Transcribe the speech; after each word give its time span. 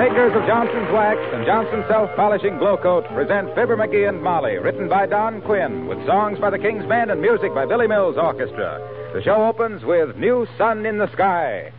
Makers 0.00 0.32
of 0.34 0.46
Johnson's 0.46 0.90
Wax 0.94 1.20
and 1.34 1.44
Johnson's 1.44 1.84
Self 1.86 2.08
Polishing 2.16 2.56
Glow 2.56 2.78
Coat 2.78 3.04
present 3.08 3.54
Fibber 3.54 3.76
McGee 3.76 4.08
and 4.08 4.22
Molly, 4.22 4.56
written 4.56 4.88
by 4.88 5.04
Don 5.04 5.42
Quinn, 5.42 5.88
with 5.88 5.98
songs 6.06 6.38
by 6.38 6.48
the 6.48 6.58
King's 6.58 6.86
Band 6.86 7.10
and 7.10 7.20
music 7.20 7.54
by 7.54 7.66
Billy 7.66 7.86
Mills 7.86 8.16
Orchestra. 8.16 8.80
The 9.12 9.20
show 9.22 9.44
opens 9.44 9.84
with 9.84 10.16
New 10.16 10.46
Sun 10.56 10.86
in 10.86 10.96
the 10.96 11.12
Sky. 11.12 11.70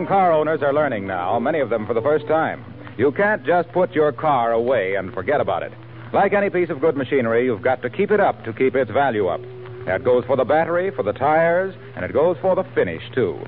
Thing 0.00 0.06
car 0.06 0.32
owners 0.32 0.62
are 0.62 0.72
learning 0.72 1.06
now, 1.06 1.38
many 1.38 1.60
of 1.60 1.68
them 1.68 1.86
for 1.86 1.92
the 1.92 2.00
first 2.00 2.26
time. 2.26 2.64
You 2.96 3.12
can't 3.12 3.44
just 3.44 3.70
put 3.70 3.92
your 3.92 4.12
car 4.12 4.50
away 4.52 4.94
and 4.94 5.12
forget 5.12 5.42
about 5.42 5.62
it. 5.62 5.74
Like 6.14 6.32
any 6.32 6.48
piece 6.48 6.70
of 6.70 6.80
good 6.80 6.96
machinery, 6.96 7.44
you've 7.44 7.60
got 7.60 7.82
to 7.82 7.90
keep 7.90 8.10
it 8.10 8.18
up 8.18 8.42
to 8.44 8.54
keep 8.54 8.74
its 8.74 8.90
value 8.90 9.26
up. 9.26 9.42
That 9.84 10.02
goes 10.02 10.24
for 10.24 10.38
the 10.38 10.44
battery, 10.46 10.90
for 10.90 11.02
the 11.02 11.12
tires, 11.12 11.74
and 11.96 12.02
it 12.02 12.14
goes 12.14 12.38
for 12.40 12.56
the 12.56 12.64
finish, 12.74 13.02
too. 13.14 13.44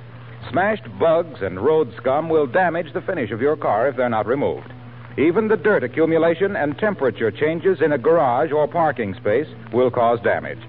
Smashed 0.50 0.84
bugs 1.00 1.40
and 1.40 1.58
road 1.58 1.90
scum 1.96 2.28
will 2.28 2.46
damage 2.46 2.92
the 2.92 3.00
finish 3.00 3.30
of 3.30 3.40
your 3.40 3.56
car 3.56 3.88
if 3.88 3.96
they're 3.96 4.10
not 4.10 4.26
removed. 4.26 4.70
Even 5.16 5.48
the 5.48 5.56
dirt 5.56 5.82
accumulation 5.82 6.54
and 6.54 6.76
temperature 6.76 7.30
changes 7.30 7.80
in 7.80 7.92
a 7.92 7.98
garage 7.98 8.52
or 8.52 8.68
parking 8.68 9.14
space 9.14 9.48
will 9.72 9.90
cause 9.90 10.20
damage. 10.20 10.60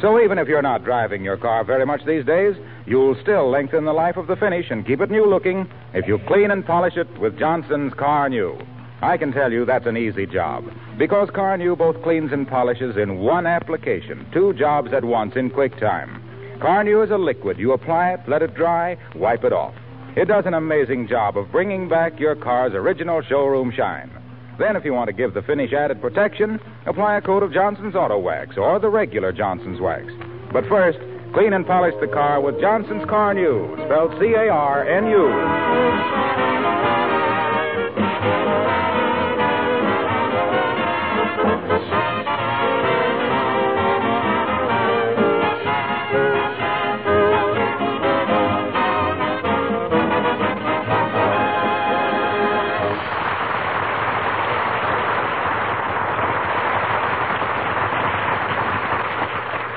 So 0.00 0.20
even 0.20 0.38
if 0.38 0.46
you're 0.46 0.60
not 0.60 0.84
driving 0.84 1.24
your 1.24 1.38
car 1.38 1.64
very 1.64 1.86
much 1.86 2.04
these 2.04 2.24
days, 2.24 2.54
you'll 2.84 3.16
still 3.22 3.50
lengthen 3.50 3.86
the 3.86 3.94
life 3.94 4.18
of 4.18 4.26
the 4.26 4.36
finish 4.36 4.70
and 4.70 4.86
keep 4.86 5.00
it 5.00 5.10
new 5.10 5.26
looking 5.26 5.66
if 5.94 6.06
you 6.06 6.18
clean 6.26 6.50
and 6.50 6.66
polish 6.66 6.96
it 6.96 7.08
with 7.18 7.38
Johnson's 7.38 7.94
Carnu. 7.94 8.62
I 9.00 9.16
can 9.16 9.32
tell 9.32 9.50
you 9.50 9.64
that's 9.64 9.86
an 9.86 9.96
easy 9.96 10.26
job 10.26 10.64
because 10.98 11.30
Carnu 11.30 11.76
both 11.76 12.02
cleans 12.02 12.32
and 12.32 12.46
polishes 12.46 12.96
in 12.96 13.18
one 13.18 13.46
application, 13.46 14.26
two 14.32 14.52
jobs 14.52 14.92
at 14.92 15.04
once 15.04 15.34
in 15.34 15.48
quick 15.50 15.78
time. 15.78 16.22
Carnu 16.58 17.04
is 17.04 17.10
a 17.10 17.18
liquid. 17.18 17.58
You 17.58 17.72
apply 17.72 18.12
it, 18.12 18.20
let 18.28 18.42
it 18.42 18.54
dry, 18.54 18.98
wipe 19.14 19.44
it 19.44 19.52
off. 19.52 19.74
It 20.14 20.28
does 20.28 20.44
an 20.46 20.54
amazing 20.54 21.08
job 21.08 21.36
of 21.36 21.52
bringing 21.52 21.88
back 21.88 22.18
your 22.18 22.34
car's 22.34 22.72
original 22.72 23.22
showroom 23.22 23.70
shine. 23.70 24.10
Then, 24.58 24.74
if 24.74 24.84
you 24.84 24.94
want 24.94 25.08
to 25.08 25.12
give 25.12 25.34
the 25.34 25.42
finish 25.42 25.72
added 25.72 26.00
protection, 26.00 26.58
apply 26.86 27.18
a 27.18 27.20
coat 27.20 27.42
of 27.42 27.52
Johnson's 27.52 27.94
Auto 27.94 28.18
Wax 28.18 28.56
or 28.56 28.78
the 28.78 28.88
regular 28.88 29.30
Johnson's 29.30 29.80
Wax. 29.80 30.06
But 30.52 30.66
first, 30.66 30.98
clean 31.34 31.52
and 31.52 31.66
polish 31.66 31.94
the 32.00 32.08
car 32.08 32.40
with 32.40 32.58
Johnson's 32.60 33.04
Carnu, 33.04 33.74
spelled 33.84 34.18
C 34.18 34.32
A 34.32 34.48
R 34.48 34.88
N 34.88 35.06
U. 35.08 36.95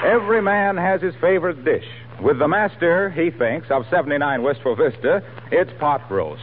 Every 0.09 0.41
man 0.41 0.75
has 0.75 1.03
his 1.03 1.13
favorite 1.21 1.63
dish. 1.63 1.85
With 2.19 2.39
the 2.39 2.47
master, 2.47 3.11
he 3.11 3.29
thinks, 3.29 3.67
of 3.69 3.83
79 3.91 4.41
Wistful 4.41 4.75
Vista, 4.75 5.21
it's 5.51 5.69
pot 5.79 6.01
roast. 6.09 6.41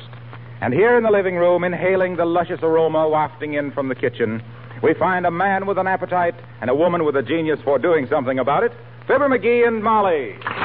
And 0.60 0.72
here 0.72 0.96
in 0.96 1.02
the 1.02 1.10
living 1.10 1.34
room, 1.34 1.64
inhaling 1.64 2.14
the 2.14 2.26
luscious 2.26 2.60
aroma 2.62 3.08
wafting 3.08 3.54
in 3.54 3.72
from 3.72 3.88
the 3.88 3.96
kitchen, 3.96 4.40
we 4.84 4.94
find 4.94 5.26
a 5.26 5.32
man 5.32 5.66
with 5.66 5.78
an 5.78 5.88
appetite 5.88 6.34
and 6.60 6.70
a 6.70 6.76
woman 6.76 7.04
with 7.04 7.16
a 7.16 7.22
genius 7.22 7.58
for 7.64 7.76
doing 7.76 8.06
something 8.08 8.38
about 8.38 8.62
it 8.62 8.70
Fibber 9.08 9.28
McGee 9.28 9.66
and 9.66 9.82
Molly. 9.82 10.55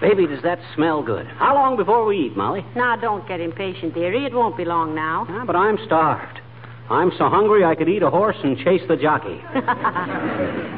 Baby, 0.00 0.26
does 0.26 0.42
that 0.42 0.58
smell 0.74 1.02
good? 1.02 1.26
How 1.26 1.54
long 1.54 1.76
before 1.76 2.06
we 2.06 2.26
eat, 2.26 2.36
Molly? 2.36 2.64
Now, 2.74 2.96
don't 2.96 3.26
get 3.28 3.40
impatient, 3.40 3.94
dearie. 3.94 4.24
It 4.24 4.32
won't 4.32 4.56
be 4.56 4.64
long 4.64 4.94
now. 4.94 5.26
Ah, 5.28 5.44
but 5.44 5.54
I'm 5.54 5.76
starved. 5.84 6.40
I'm 6.88 7.12
so 7.18 7.28
hungry 7.28 7.64
I 7.64 7.74
could 7.74 7.88
eat 7.88 8.02
a 8.02 8.10
horse 8.10 8.36
and 8.42 8.58
chase 8.58 8.82
the 8.88 8.96
jockey. 8.96 9.38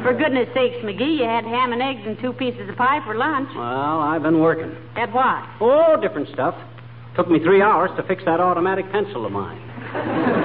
For 0.02 0.12
goodness 0.12 0.48
sakes, 0.52 0.84
McGee, 0.84 1.18
you 1.18 1.24
had 1.24 1.44
ham 1.44 1.72
and 1.72 1.80
eggs 1.80 2.02
and 2.04 2.18
two 2.20 2.32
pieces 2.34 2.68
of 2.68 2.76
pie 2.76 3.00
for 3.06 3.14
lunch. 3.14 3.48
Well, 3.54 4.00
I've 4.00 4.22
been 4.22 4.40
working. 4.40 4.76
At 4.96 5.10
what? 5.12 5.42
Oh, 5.60 5.96
different 6.02 6.28
stuff. 6.28 6.54
Took 7.16 7.30
me 7.30 7.38
three 7.38 7.62
hours 7.62 7.90
to 7.96 8.02
fix 8.02 8.24
that 8.26 8.40
automatic 8.40 8.90
pencil 8.92 9.24
of 9.24 9.32
mine. 9.32 10.41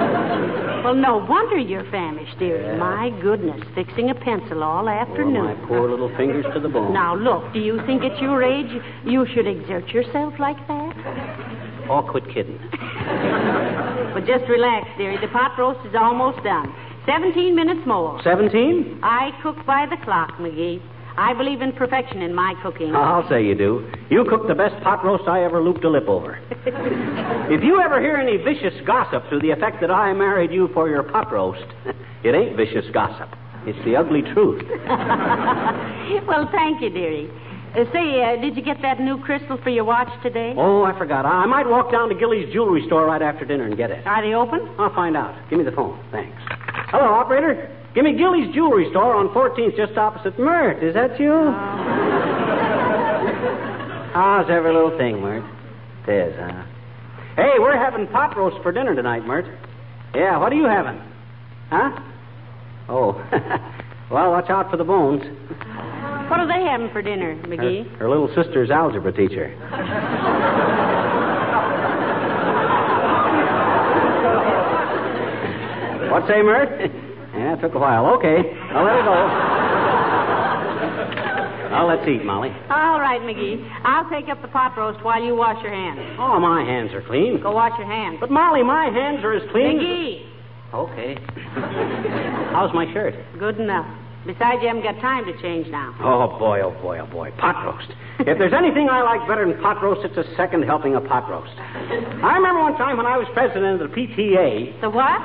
Well, 0.84 0.96
no 0.96 1.18
wonder 1.18 1.58
you're 1.58 1.90
famished, 1.92 2.38
dearie. 2.40 2.78
My 2.78 3.10
goodness, 3.22 3.60
fixing 3.76 4.10
a 4.10 4.16
pencil 4.16 4.64
all 4.64 4.86
Oh, 4.88 4.90
afternoon. 4.92 5.44
my 5.44 5.68
poor 5.68 5.90
little 5.90 6.10
fingers 6.16 6.46
to 6.54 6.60
the 6.60 6.70
bone. 6.70 6.94
Now, 6.94 7.16
look, 7.16 7.52
do 7.54 7.60
you 7.60 7.80
think 7.86 8.04
at 8.04 8.22
your 8.22 8.44
age 8.44 8.70
you 9.06 9.26
should 9.34 9.48
exert 9.48 9.90
yourself 9.90 10.34
like 10.40 10.58
that? 10.68 11.86
Oh, 11.90 12.02
quit 12.10 12.26
kidding. 12.34 12.60
But 14.14 14.26
just 14.26 14.50
relax, 14.50 14.88
dearie. 14.98 15.18
The 15.22 15.28
pot 15.28 15.52
roast 15.60 15.80
is 15.88 15.94
almost 15.94 16.44
done. 16.44 16.74
Seventeen 17.06 17.56
minutes 17.56 17.82
more. 17.86 18.20
Seventeen? 18.24 19.00
I 19.04 19.30
cook 19.44 19.58
by 19.66 19.86
the 19.88 19.98
clock, 20.04 20.32
McGee. 20.40 20.82
I 21.18 21.34
believe 21.34 21.62
in 21.62 21.72
perfection 21.74 22.22
in 22.22 22.34
my 22.34 22.54
cooking. 22.62 22.96
I'll 22.96 23.28
say 23.28 23.44
you 23.44 23.56
do. 23.56 23.92
You 24.10 24.24
cooked 24.30 24.48
the 24.48 24.56
best 24.56 24.82
pot 24.84 25.04
roast 25.04 25.28
I 25.28 25.44
ever 25.44 25.62
looped 25.64 25.84
a 25.84 25.90
lip 25.90 26.08
over. 26.08 26.40
if 26.52 27.64
you 27.64 27.82
ever 27.82 28.00
hear 28.00 28.18
any 28.18 28.38
vicious 28.38 28.74
gossip 28.86 29.28
to 29.32 29.40
the 29.40 29.50
effect 29.50 29.82
that 29.82 29.90
I 29.90 30.14
married 30.14 30.52
you 30.52 30.70
for 30.74 30.88
your 30.88 31.02
pot 31.02 31.32
roast, 31.32 31.66
it 32.24 32.36
ain't 32.36 32.56
vicious 32.56 32.86
gossip. 32.94 33.30
It's 33.66 33.84
the 33.84 33.96
ugly 33.96 34.22
truth. 34.22 34.64
well, 36.28 36.48
thank 36.52 36.82
you, 36.82 36.90
dearie. 36.90 37.30
Uh, 37.76 37.84
say, 37.92 38.24
uh, 38.24 38.40
did 38.40 38.56
you 38.56 38.64
get 38.64 38.82
that 38.82 39.00
new 39.00 39.20
crystal 39.20 39.58
for 39.62 39.70
your 39.70 39.84
watch 39.84 40.08
today? 40.24 40.54
Oh, 40.56 40.84
I 40.84 40.98
forgot. 40.98 41.26
I 41.26 41.44
I 41.44 41.46
might 41.48 41.68
walk 41.68 41.92
down 41.92 42.10
to 42.10 42.16
Gilly's 42.16 42.52
jewelry 42.54 42.84
store 42.86 43.06
right 43.06 43.22
after 43.22 43.44
dinner 43.44 43.66
and 43.66 43.76
get 43.76 43.92
it. 43.92 44.06
Are 44.06 44.22
they 44.22 44.34
open? 44.34 44.70
I'll 44.80 44.94
find 44.94 45.18
out. 45.18 45.36
Give 45.50 45.60
me 45.60 45.66
the 45.66 45.72
phone. 45.72 46.00
Thanks. 46.12 46.38
Hello, 46.90 47.06
operator. 47.06 47.74
Give 47.96 48.04
me 48.04 48.16
Gilly's 48.16 48.54
jewelry 48.54 48.90
store 48.92 49.16
on 49.16 49.30
14th, 49.30 49.76
just 49.76 49.98
opposite 49.98 50.38
Mert. 50.38 50.84
Is 50.84 50.94
that 50.94 51.20
you? 51.20 51.34
Ah. 51.34 52.54
How's 54.14 54.50
every 54.50 54.74
little 54.74 54.96
thing, 54.98 55.22
Mert? 55.22 55.44
It 56.08 56.30
is, 56.30 56.36
huh? 56.40 56.64
Hey, 57.36 57.54
we're 57.60 57.78
having 57.78 58.08
pot 58.08 58.36
roast 58.36 58.62
for 58.64 58.72
dinner 58.72 58.96
tonight, 58.96 59.26
Mert. 59.26 59.46
Yeah, 60.16 60.38
what 60.38 60.52
are 60.52 60.56
you 60.56 60.66
having? 60.66 61.00
Huh? 61.70 62.00
Oh. 62.90 63.14
well, 64.12 64.32
watch 64.32 64.50
out 64.50 64.72
for 64.72 64.78
the 64.78 64.84
bones. 64.84 65.22
What 66.30 66.40
are 66.40 66.48
they 66.48 66.68
having 66.68 66.90
for 66.90 67.02
dinner, 67.02 67.36
McGee? 67.44 67.90
Her, 67.92 67.98
her 67.98 68.10
little 68.10 68.34
sister's 68.34 68.72
algebra 68.72 69.12
teacher. 69.12 69.50
what 76.12 76.28
say, 76.28 76.42
Mert? 76.42 77.07
Yeah, 77.48 77.56
it 77.56 77.62
took 77.62 77.76
a 77.76 77.80
while. 77.80 78.12
Okay, 78.20 78.44
I'll 78.76 78.84
let 78.84 79.00
it 79.00 79.06
go. 79.08 79.16
Now 81.72 81.88
let's 81.88 82.08
eat, 82.08 82.26
Molly. 82.26 82.50
All 82.70 83.00
right, 83.00 83.22
McGee. 83.22 83.64
I'll 83.84 84.10
take 84.10 84.28
up 84.30 84.42
the 84.42 84.48
pot 84.50 84.78
roast 84.78 85.04
while 85.04 85.24
you 85.24 85.36
wash 85.36 85.62
your 85.64 85.72
hands. 85.72 86.18
Oh, 86.20 86.40
my 86.40 86.64
hands 86.64 86.92
are 86.94 87.02
clean. 87.08 87.40
Go 87.42 87.52
wash 87.52 87.78
your 87.78 87.88
hands. 87.88 88.18
But 88.20 88.32
Molly, 88.32 88.64
my 88.64 88.86
hands 88.86 89.24
are 89.24 89.34
as 89.34 89.44
clean. 89.52 89.80
McGee, 89.80 90.28
Okay. 90.74 91.16
How's 92.52 92.74
my 92.74 92.92
shirt? 92.94 93.16
Good 93.40 93.60
enough. 93.62 93.88
Besides, 94.28 94.60
you 94.62 94.68
haven't 94.68 94.84
got 94.84 95.00
time 95.00 95.24
to 95.24 95.32
change 95.42 95.68
now. 95.72 95.96
Oh, 96.04 96.38
boy, 96.38 96.60
oh, 96.60 96.76
boy, 96.84 97.00
oh, 97.00 97.06
boy. 97.08 97.32
Pot 97.40 97.64
roast. 97.64 97.88
if 98.20 98.38
there's 98.38 98.52
anything 98.52 98.90
I 98.92 99.02
like 99.02 99.26
better 99.26 99.48
than 99.48 99.56
pot 99.64 99.82
roast, 99.82 100.04
it's 100.04 100.18
a 100.18 100.28
second 100.36 100.64
helping 100.64 100.96
of 100.96 101.06
pot 101.08 101.30
roast. 101.32 101.56
I 101.56 102.36
remember 102.36 102.60
one 102.60 102.76
time 102.76 102.98
when 102.98 103.06
I 103.06 103.16
was 103.16 103.26
president 103.34 103.82
of 103.82 103.90
the 103.90 103.96
PTA. 103.96 104.82
The 104.82 104.90
what? 104.90 105.22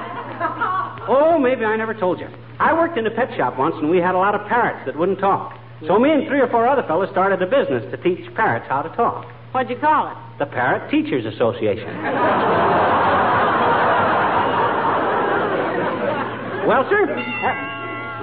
Oh, 1.11 1.37
maybe 1.43 1.65
I 1.65 1.75
never 1.77 1.95
told 1.95 2.21
you. 2.21 2.29
I 2.61 2.73
worked 2.75 2.97
in 2.97 3.05
a 3.05 3.11
pet 3.11 3.31
shop 3.37 3.59
once, 3.59 3.75
and 3.79 3.91
we 3.91 3.99
had 3.99 4.15
a 4.15 4.19
lot 4.19 4.37
of 4.37 4.47
parrots 4.47 4.87
that 4.87 4.97
wouldn't 4.97 5.19
talk. 5.19 5.59
So 5.89 5.99
me 5.99 6.13
and 6.13 6.29
three 6.29 6.39
or 6.39 6.47
four 6.47 6.69
other 6.69 6.85
fellows 6.87 7.09
started 7.11 7.43
a 7.43 7.47
business 7.47 7.83
to 7.91 7.97
teach 7.99 8.33
parrots 8.37 8.67
how 8.69 8.83
to 8.83 8.89
talk. 8.95 9.27
What'd 9.51 9.69
you 9.69 9.79
call 9.83 10.13
it? 10.13 10.17
The 10.39 10.47
Parrot 10.47 10.89
Teachers 10.93 11.27
Association. 11.27 11.91
well, 16.71 16.87
sir. 16.89 17.03
uh, 17.11 17.72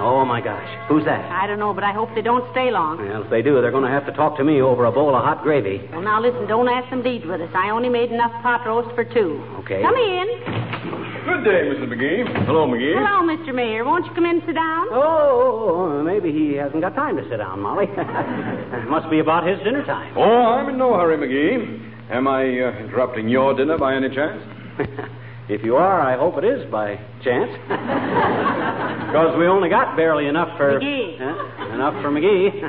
oh, 0.00 0.24
my 0.24 0.40
gosh. 0.40 0.68
Who's 0.88 1.04
that? 1.04 1.20
I 1.30 1.46
don't 1.46 1.58
know, 1.58 1.72
but 1.72 1.84
I 1.84 1.92
hope 1.92 2.08
they 2.14 2.22
don't 2.22 2.44
stay 2.52 2.70
long. 2.70 2.98
Well, 2.98 3.24
if 3.24 3.30
they 3.30 3.42
do, 3.42 3.60
they're 3.60 3.70
going 3.70 3.84
to 3.84 3.90
have 3.90 4.06
to 4.06 4.12
talk 4.12 4.36
to 4.38 4.44
me 4.44 4.60
over 4.60 4.84
a 4.84 4.92
bowl 4.92 5.14
of 5.14 5.22
hot 5.22 5.42
gravy. 5.42 5.86
Well, 5.92 6.02
now 6.02 6.20
listen, 6.20 6.46
don't 6.46 6.68
ask 6.68 6.88
them 6.90 7.02
to 7.02 7.08
eat 7.08 7.26
with 7.26 7.40
us. 7.40 7.50
I 7.54 7.70
only 7.70 7.88
made 7.88 8.10
enough 8.10 8.32
pot 8.42 8.66
roast 8.66 8.94
for 8.94 9.04
two. 9.04 9.42
Okay. 9.60 9.82
Come 9.82 9.96
in. 9.96 10.70
Good 11.20 11.44
day, 11.44 11.68
Mrs. 11.68 11.86
McGee. 11.92 12.46
Hello, 12.46 12.66
McGee. 12.66 12.96
Hello, 12.96 13.20
Mr. 13.28 13.54
Mayor. 13.54 13.84
Won't 13.84 14.06
you 14.06 14.14
come 14.14 14.24
in 14.24 14.36
and 14.36 14.42
sit 14.46 14.54
down? 14.54 14.86
Oh, 14.90 16.02
maybe 16.02 16.32
he 16.32 16.54
hasn't 16.54 16.80
got 16.80 16.94
time 16.94 17.16
to 17.16 17.22
sit 17.28 17.36
down, 17.36 17.60
Molly. 17.60 17.86
Must 18.88 19.10
be 19.10 19.18
about 19.18 19.46
his 19.46 19.58
dinner 19.58 19.84
time. 19.84 20.16
Oh, 20.16 20.22
I'm 20.22 20.68
in 20.70 20.78
no 20.78 20.94
hurry, 20.94 21.18
McGee. 21.18 22.10
Am 22.10 22.26
I 22.26 22.42
uh, 22.42 22.78
interrupting 22.80 23.28
your 23.28 23.54
dinner 23.54 23.76
by 23.78 23.94
any 23.94 24.08
chance? 24.08 24.42
if 25.50 25.64
you 25.64 25.76
are, 25.76 26.00
I 26.00 26.16
hope 26.16 26.38
it 26.38 26.44
is 26.44 26.70
by 26.70 26.96
chance. 27.22 27.50
Because 29.10 29.34
we 29.36 29.48
only 29.48 29.68
got 29.68 29.96
barely 29.96 30.28
enough 30.28 30.56
for. 30.56 30.78
McGee. 30.78 31.18
Huh? 31.18 31.74
enough 31.74 31.94
for 32.00 32.10
McGee. 32.14 32.62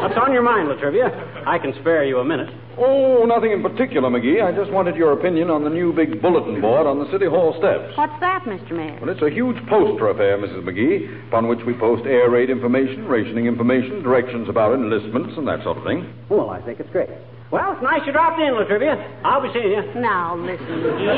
What's 0.00 0.16
on 0.16 0.32
your 0.32 0.42
mind, 0.42 0.68
Latrivia? 0.68 1.46
I 1.46 1.58
can 1.58 1.74
spare 1.80 2.04
you 2.04 2.18
a 2.18 2.24
minute. 2.24 2.48
Oh, 2.78 3.24
nothing 3.26 3.50
in 3.50 3.60
particular, 3.60 4.08
McGee. 4.08 4.42
I 4.42 4.52
just 4.56 4.70
wanted 4.70 4.94
your 4.94 5.12
opinion 5.12 5.50
on 5.50 5.64
the 5.64 5.70
new 5.70 5.92
big 5.92 6.22
bulletin 6.22 6.60
board 6.60 6.86
on 6.86 6.98
the 6.98 7.10
City 7.10 7.26
Hall 7.26 7.54
steps. 7.58 7.96
What's 7.98 8.18
that, 8.20 8.44
Mr. 8.44 8.70
Mayor? 8.72 8.98
Well, 9.00 9.10
it's 9.10 9.22
a 9.22 9.30
huge 9.30 9.58
poster 9.68 10.08
affair, 10.08 10.38
Mrs. 10.38 10.62
McGee, 10.62 11.28
upon 11.28 11.48
which 11.48 11.60
we 11.66 11.74
post 11.74 12.06
air 12.06 12.30
raid 12.30 12.50
information, 12.50 13.06
rationing 13.08 13.46
information, 13.46 14.02
directions 14.02 14.48
about 14.48 14.74
enlistments, 14.74 15.34
and 15.36 15.46
that 15.48 15.62
sort 15.64 15.78
of 15.78 15.84
thing. 15.84 16.14
Well, 16.28 16.50
I 16.50 16.62
think 16.62 16.80
it's 16.80 16.90
great. 16.90 17.10
Well, 17.50 17.72
it's 17.72 17.82
nice 17.82 18.00
you 18.06 18.12
dropped 18.12 18.38
in, 18.38 18.54
Latrivia. 18.54 18.94
I'll 19.24 19.42
be 19.42 19.48
seeing 19.52 19.72
you. 19.72 19.82
Now, 20.00 20.36
listen, 20.36 20.66
McGee. 20.66 21.16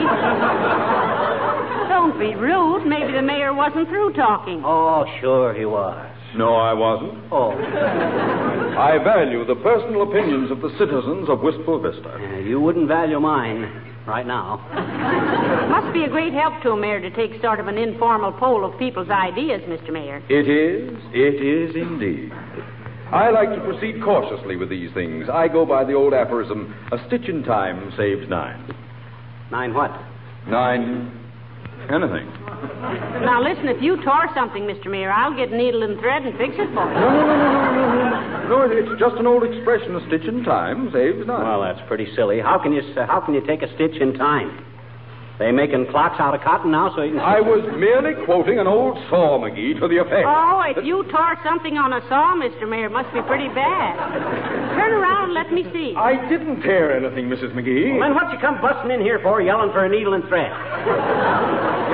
don't 1.89 2.19
be 2.19 2.35
rude. 2.35 2.87
Maybe 2.87 3.13
the 3.13 3.21
mayor 3.21 3.53
wasn't 3.53 3.89
through 3.89 4.15
talking. 4.15 4.63
Oh, 4.65 5.05
sure 5.21 5.53
he 5.53 5.67
was. 5.67 6.09
No, 6.35 6.55
I 6.55 6.73
wasn't. 6.73 7.13
Oh. 7.31 7.53
I 7.53 8.97
value 9.05 9.45
the 9.45 9.57
personal 9.57 10.03
opinions 10.09 10.51
of 10.51 10.63
the 10.63 10.71
citizens 10.79 11.29
of 11.29 11.41
Wistful 11.41 11.81
Vista. 11.83 12.17
Yeah, 12.19 12.39
you 12.39 12.59
wouldn't 12.59 12.89
value 12.89 13.21
mine 13.21 13.71
right 14.07 14.27
now. 14.27 14.57
Must 15.69 15.93
be 15.93 16.05
a 16.05 16.09
great 16.09 16.33
help 16.33 16.63
to 16.63 16.71
a 16.71 16.77
mayor 16.77 17.01
to 17.01 17.11
take 17.11 17.39
sort 17.43 17.61
of 17.61 17.69
an 17.69 17.77
informal 17.77 18.33
poll 18.33 18.65
of 18.65 18.79
people's 18.79 19.11
ideas, 19.11 19.61
Mr. 19.69 19.93
Mayor. 19.93 20.23
It 20.31 20.49
is. 20.49 20.99
It 21.13 21.43
is 21.45 21.77
indeed. 21.77 22.33
I 23.13 23.31
like 23.31 23.51
to 23.51 23.61
proceed 23.61 24.03
cautiously 24.03 24.57
with 24.57 24.71
these 24.71 24.91
things. 24.95 25.29
I 25.33 25.49
go 25.49 25.67
by 25.67 25.85
the 25.85 25.93
old 25.95 26.15
aphorism, 26.15 26.75
a 26.93 26.99
stitch 27.07 27.29
in 27.29 27.43
time 27.45 27.93
saves 27.97 28.29
nine. 28.29 28.75
Nine 29.51 29.75
what? 29.75 29.91
Nine. 30.49 31.19
Anything. 31.91 32.31
Now, 33.27 33.43
listen, 33.43 33.67
if 33.69 33.83
you 33.83 34.03
tore 34.05 34.29
something, 34.35 34.63
Mr. 34.63 34.87
Mayor, 34.87 35.11
I'll 35.11 35.37
get 35.37 35.51
needle 35.51 35.83
and 35.83 35.99
thread 35.99 36.23
and 36.23 36.39
fix 36.39 36.55
it 36.55 36.73
for 36.73 36.87
you. 36.87 36.95
No, 36.95 37.11
no, 37.11 37.27
no, 37.27 37.37
no, 37.37 37.73
no, 37.75 38.09
no, 38.09 38.49
no. 38.49 38.49
No, 38.49 38.71
it's 38.71 39.01
just 39.01 39.17
an 39.17 39.27
old 39.27 39.43
expression. 39.43 39.97
A 39.97 40.07
stitch 40.07 40.23
in 40.29 40.45
time 40.45 40.91
saves 40.93 41.27
nine. 41.27 41.43
Well, 41.43 41.63
that's 41.63 41.81
pretty 41.89 42.07
silly. 42.15 42.39
How 42.41 42.59
can 42.63 42.73
you 42.73 42.83
s- 42.83 43.07
how 43.09 43.21
can 43.21 43.35
you 43.35 43.41
take 43.47 43.63
a 43.63 43.75
stitch 43.75 43.97
in 44.01 44.15
time? 44.15 44.65
They 45.41 45.51
making 45.51 45.89
clocks 45.89 46.21
out 46.21 46.37
of 46.37 46.45
cotton 46.45 46.71
now, 46.71 46.93
so 46.95 47.03
you 47.03 47.17
can. 47.17 47.25
I 47.25 47.41
was 47.41 47.65
merely 47.75 48.13
quoting 48.29 48.61
an 48.61 48.69
old 48.69 49.01
saw, 49.09 49.41
McGee, 49.41 49.81
to 49.81 49.89
the 49.89 49.99
effect. 49.99 50.29
Oh, 50.29 50.61
if 50.69 50.85
you 50.85 51.03
tore 51.09 51.41
something 51.41 51.81
on 51.81 51.91
a 51.97 52.05
saw, 52.07 52.37
Mr. 52.37 52.69
Mayor, 52.69 52.93
it 52.93 52.95
must 52.95 53.09
be 53.17 53.25
pretty 53.25 53.49
bad. 53.57 53.97
Turn 54.77 54.93
around 54.93 55.33
and 55.33 55.35
let 55.35 55.49
me 55.51 55.65
see. 55.73 55.97
I 55.97 56.21
didn't 56.29 56.61
tear 56.61 56.93
anything, 56.93 57.33
Mrs. 57.33 57.57
McGee. 57.57 57.97
Well, 57.97 58.05
then 58.05 58.15
what 58.15 58.29
you 58.29 58.39
come 58.45 58.61
busting 58.61 58.93
in 58.93 59.01
here 59.01 59.19
for, 59.25 59.41
yelling 59.41 59.73
for 59.73 59.89
a 59.89 59.91
needle 59.91 60.13
and 60.13 60.23
thread? 60.29 60.53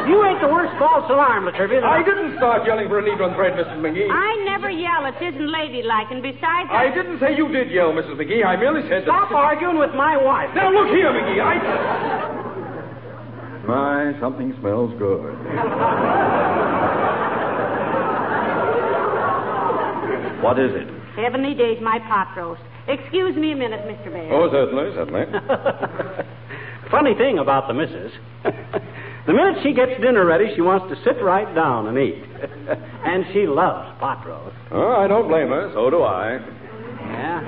if 0.02 0.04
you 0.10 0.18
ain't 0.26 0.42
the 0.42 0.50
worst 0.50 0.74
false 0.82 1.06
alarm, 1.06 1.46
Latrivia. 1.46 1.78
then 1.78 1.86
I 1.86 2.02
didn't 2.02 2.36
start 2.42 2.66
yelling 2.66 2.90
for 2.90 2.98
a 2.98 3.04
needle 3.06 3.22
and 3.30 3.38
thread, 3.38 3.54
Mrs. 3.54 3.78
McGee. 3.78 4.10
I 4.10 4.34
never 4.50 4.68
yell. 4.68 5.06
It 5.06 5.14
isn't 5.22 5.46
ladylike, 5.46 6.10
and 6.10 6.20
besides, 6.26 6.68
I 6.74 6.90
didn't 6.90 7.22
say 7.22 7.38
you 7.38 7.46
did 7.54 7.70
yell, 7.70 7.94
Mrs. 7.94 8.18
McGee. 8.18 8.42
I 8.42 8.58
merely 8.58 8.82
said 8.90 9.06
that. 9.06 9.14
Stop 9.14 9.30
arguing 9.30 9.78
with 9.78 9.94
my 9.94 10.18
wife. 10.18 10.50
Now 10.58 10.74
look 10.74 10.90
here, 10.90 11.14
McGee. 11.14 11.38
I. 11.38 12.47
My, 13.68 14.18
something 14.18 14.54
smells 14.60 14.92
good. 14.98 15.28
what 20.42 20.58
is 20.58 20.72
it? 20.74 20.88
heavenly 21.18 21.54
days, 21.54 21.78
my 21.82 21.98
pot 21.98 22.32
roast. 22.36 22.62
Excuse 22.86 23.34
me 23.36 23.50
a 23.52 23.56
minute, 23.56 23.80
Mr. 23.80 24.12
Mayor. 24.12 24.32
Oh, 24.32 24.48
certainly, 24.50 24.92
certainly. 24.94 25.26
Funny 26.90 27.14
thing 27.14 27.38
about 27.38 27.68
the 27.68 27.74
missus. 27.74 28.12
the 29.26 29.34
minute 29.34 29.58
she 29.62 29.74
gets 29.74 30.00
dinner 30.00 30.24
ready, 30.24 30.54
she 30.54 30.62
wants 30.62 30.86
to 30.88 30.96
sit 31.04 31.22
right 31.22 31.52
down 31.54 31.88
and 31.88 31.98
eat. 31.98 32.24
and 33.04 33.26
she 33.32 33.46
loves 33.46 33.98
pot 34.00 34.26
roast. 34.26 34.56
oh, 34.70 34.96
I 34.96 35.06
don't 35.06 35.28
blame 35.28 35.48
her. 35.48 35.70
So 35.74 35.90
do 35.90 36.02
I. 36.02 36.38
Yeah. 37.04 37.42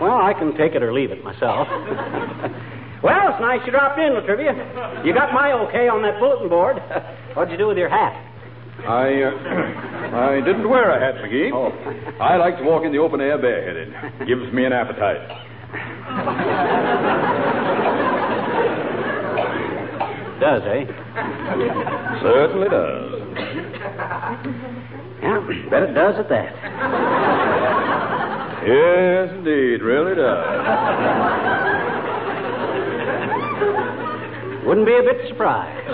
well, 0.00 0.22
I 0.22 0.32
can 0.32 0.56
take 0.56 0.74
it 0.74 0.82
or 0.82 0.94
leave 0.94 1.10
it 1.10 1.22
myself. 1.22 1.68
Well, 3.02 3.30
it's 3.30 3.40
nice 3.40 3.60
you 3.64 3.72
dropped 3.72 3.98
in, 3.98 4.12
Latrivia. 4.12 5.04
You 5.04 5.14
got 5.14 5.32
my 5.32 5.52
okay 5.68 5.88
on 5.88 6.02
that 6.02 6.18
bulletin 6.18 6.48
board. 6.48 6.78
What'd 7.34 7.52
you 7.52 7.58
do 7.58 7.68
with 7.68 7.78
your 7.78 7.88
hat? 7.88 8.24
I, 8.86 9.22
uh, 9.22 10.16
I 10.16 10.40
didn't 10.44 10.68
wear 10.68 10.90
a 10.90 11.00
hat, 11.00 11.22
McGee. 11.22 11.50
Oh. 11.52 11.72
I 12.22 12.36
like 12.36 12.58
to 12.58 12.64
walk 12.64 12.84
in 12.84 12.92
the 12.92 12.98
open 12.98 13.20
air 13.20 13.36
bareheaded. 13.36 14.26
Gives 14.26 14.52
me 14.52 14.64
an 14.64 14.72
appetite. 14.72 15.18
Does, 20.40 20.62
eh? 20.62 20.86
Certainly 22.22 22.68
does. 22.68 23.18
Yeah, 25.20 25.40
bet 25.68 25.82
it 25.82 25.94
does 25.94 26.14
at 26.18 26.28
that. 26.28 26.54
Yes, 28.64 29.30
indeed, 29.34 29.82
really 29.82 30.14
does. 30.14 31.77
Wouldn't 34.68 34.86
be 34.86 34.92
a 34.92 35.02
bit 35.02 35.26
surprised. 35.28 35.88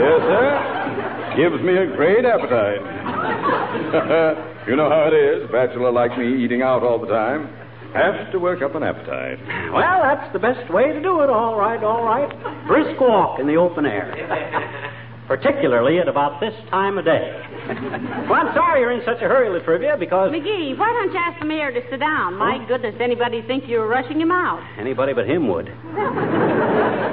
Yes, 0.00 0.20
sir. 0.24 1.36
Gives 1.36 1.62
me 1.62 1.76
a 1.76 1.86
great 1.94 2.24
appetite. 2.24 2.80
you 4.66 4.76
know 4.76 4.88
how 4.88 5.10
it 5.12 5.14
is, 5.14 5.44
a 5.44 5.52
bachelor 5.52 5.92
like 5.92 6.16
me 6.16 6.42
eating 6.42 6.62
out 6.62 6.82
all 6.82 6.98
the 6.98 7.06
time. 7.06 7.52
Have 7.92 8.32
to 8.32 8.38
work 8.38 8.62
up 8.62 8.74
an 8.74 8.82
appetite. 8.82 9.38
Well, 9.74 10.00
that's 10.02 10.32
the 10.32 10.38
best 10.38 10.72
way 10.72 10.90
to 10.90 11.02
do 11.02 11.20
it. 11.20 11.28
All 11.28 11.58
right, 11.58 11.84
all 11.84 12.02
right. 12.02 12.30
Brisk 12.66 12.98
walk 12.98 13.38
in 13.38 13.46
the 13.46 13.56
open 13.56 13.84
air. 13.84 14.82
Particularly 15.26 15.98
at 15.98 16.06
about 16.08 16.38
this 16.40 16.54
time 16.70 16.98
of 16.98 17.04
day. 17.04 17.32
well, 18.30 18.46
I'm 18.46 18.54
sorry 18.54 18.80
you're 18.80 18.92
in 18.92 19.02
such 19.04 19.16
a 19.18 19.26
hurry, 19.26 19.48
Latrivia, 19.48 19.98
because 19.98 20.30
McGee, 20.30 20.78
why 20.78 20.92
don't 20.92 21.12
you 21.12 21.18
ask 21.18 21.40
the 21.40 21.46
mayor 21.46 21.72
to 21.72 21.80
sit 21.90 21.98
down? 21.98 22.36
My 22.36 22.64
goodness, 22.68 22.94
anybody 23.00 23.42
think 23.42 23.64
you're 23.66 23.88
rushing 23.88 24.20
him 24.20 24.30
out? 24.30 24.62
anybody 24.78 25.12
but 25.14 25.26
him 25.28 25.48
would. 25.48 25.68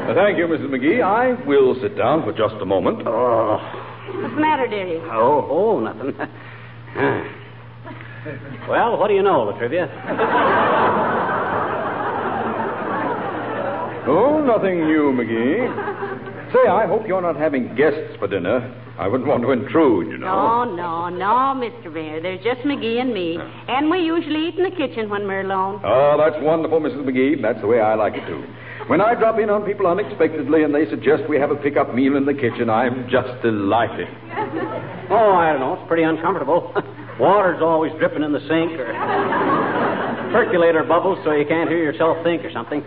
Uh, 0.04 0.14
thank 0.16 0.38
you, 0.38 0.46
Mrs. 0.46 0.68
McGee. 0.68 1.02
I 1.02 1.32
will 1.48 1.76
sit 1.82 1.96
down 1.98 2.24
for 2.24 2.34
just 2.34 2.56
a 2.62 2.66
moment. 2.66 3.08
Oh, 3.08 3.58
What's 4.20 4.36
the 4.36 4.42
matter, 4.42 4.68
dearie? 4.68 5.00
oh, 5.00 5.48
oh, 5.50 5.80
nothing. 5.80 6.14
well, 8.68 8.98
what 8.98 9.08
do 9.08 9.14
you 9.14 9.24
know, 9.24 9.46
Latrivia? 9.50 9.88
Oh, 14.06 14.44
nothing 14.46 14.86
new, 14.86 15.14
McGee. 15.16 15.70
Say, 16.54 16.70
I 16.70 16.86
hope 16.86 17.08
you're 17.08 17.22
not 17.22 17.36
having 17.36 17.74
guests 17.76 18.16
for 18.20 18.28
dinner. 18.28 18.62
I 19.00 19.08
wouldn't 19.08 19.28
want 19.28 19.42
to 19.42 19.52
intrude, 19.52 20.08
you 20.12 20.20
know. 20.20 20.66
No, 20.66 21.10
no, 21.10 21.10
no, 21.10 21.58
Mr. 21.58 21.92
Mayor. 21.92 22.22
There's 22.22 22.44
just 22.44 22.62
McGee 22.62 23.02
and 23.02 23.12
me. 23.12 23.40
And 23.68 23.90
we 23.90 24.00
usually 24.06 24.50
eat 24.50 24.56
in 24.56 24.64
the 24.64 24.76
kitchen 24.76 25.10
when 25.10 25.26
we're 25.26 25.42
alone. 25.42 25.82
Oh, 25.84 26.16
that's 26.16 26.36
wonderful, 26.44 26.80
Mrs. 26.80 27.04
McGee. 27.04 27.42
That's 27.42 27.60
the 27.60 27.66
way 27.66 27.82
I 27.82 27.96
like 27.96 28.14
it, 28.14 28.28
too. 28.28 28.46
When 28.86 29.02
I 29.02 29.16
drop 29.16 29.40
in 29.40 29.50
on 29.50 29.66
people 29.66 29.88
unexpectedly 29.88 30.62
and 30.62 30.76
they 30.76 30.88
suggest 30.92 31.24
we 31.28 31.40
have 31.40 31.50
a 31.50 31.56
pickup 31.56 31.96
meal 31.96 32.18
in 32.18 32.26
the 32.26 32.36
kitchen, 32.36 32.70
I'm 32.70 33.10
just 33.10 33.42
delighted. 33.42 34.08
Oh, 35.10 35.34
I 35.36 35.52
don't 35.52 35.60
know. 35.60 35.74
It's 35.74 35.88
pretty 35.88 36.04
uncomfortable. 36.04 36.74
Water's 37.20 37.62
always 37.62 37.92
dripping 38.00 38.24
in 38.24 38.32
the 38.32 38.40
sink, 38.48 38.72
or 38.80 38.88
percolator 40.32 40.82
bubbles 40.84 41.20
so 41.26 41.34
you 41.34 41.46
can't 41.46 41.70
hear 41.70 41.84
yourself 41.84 42.18
think 42.24 42.44
or 42.44 42.52
something. 42.52 42.82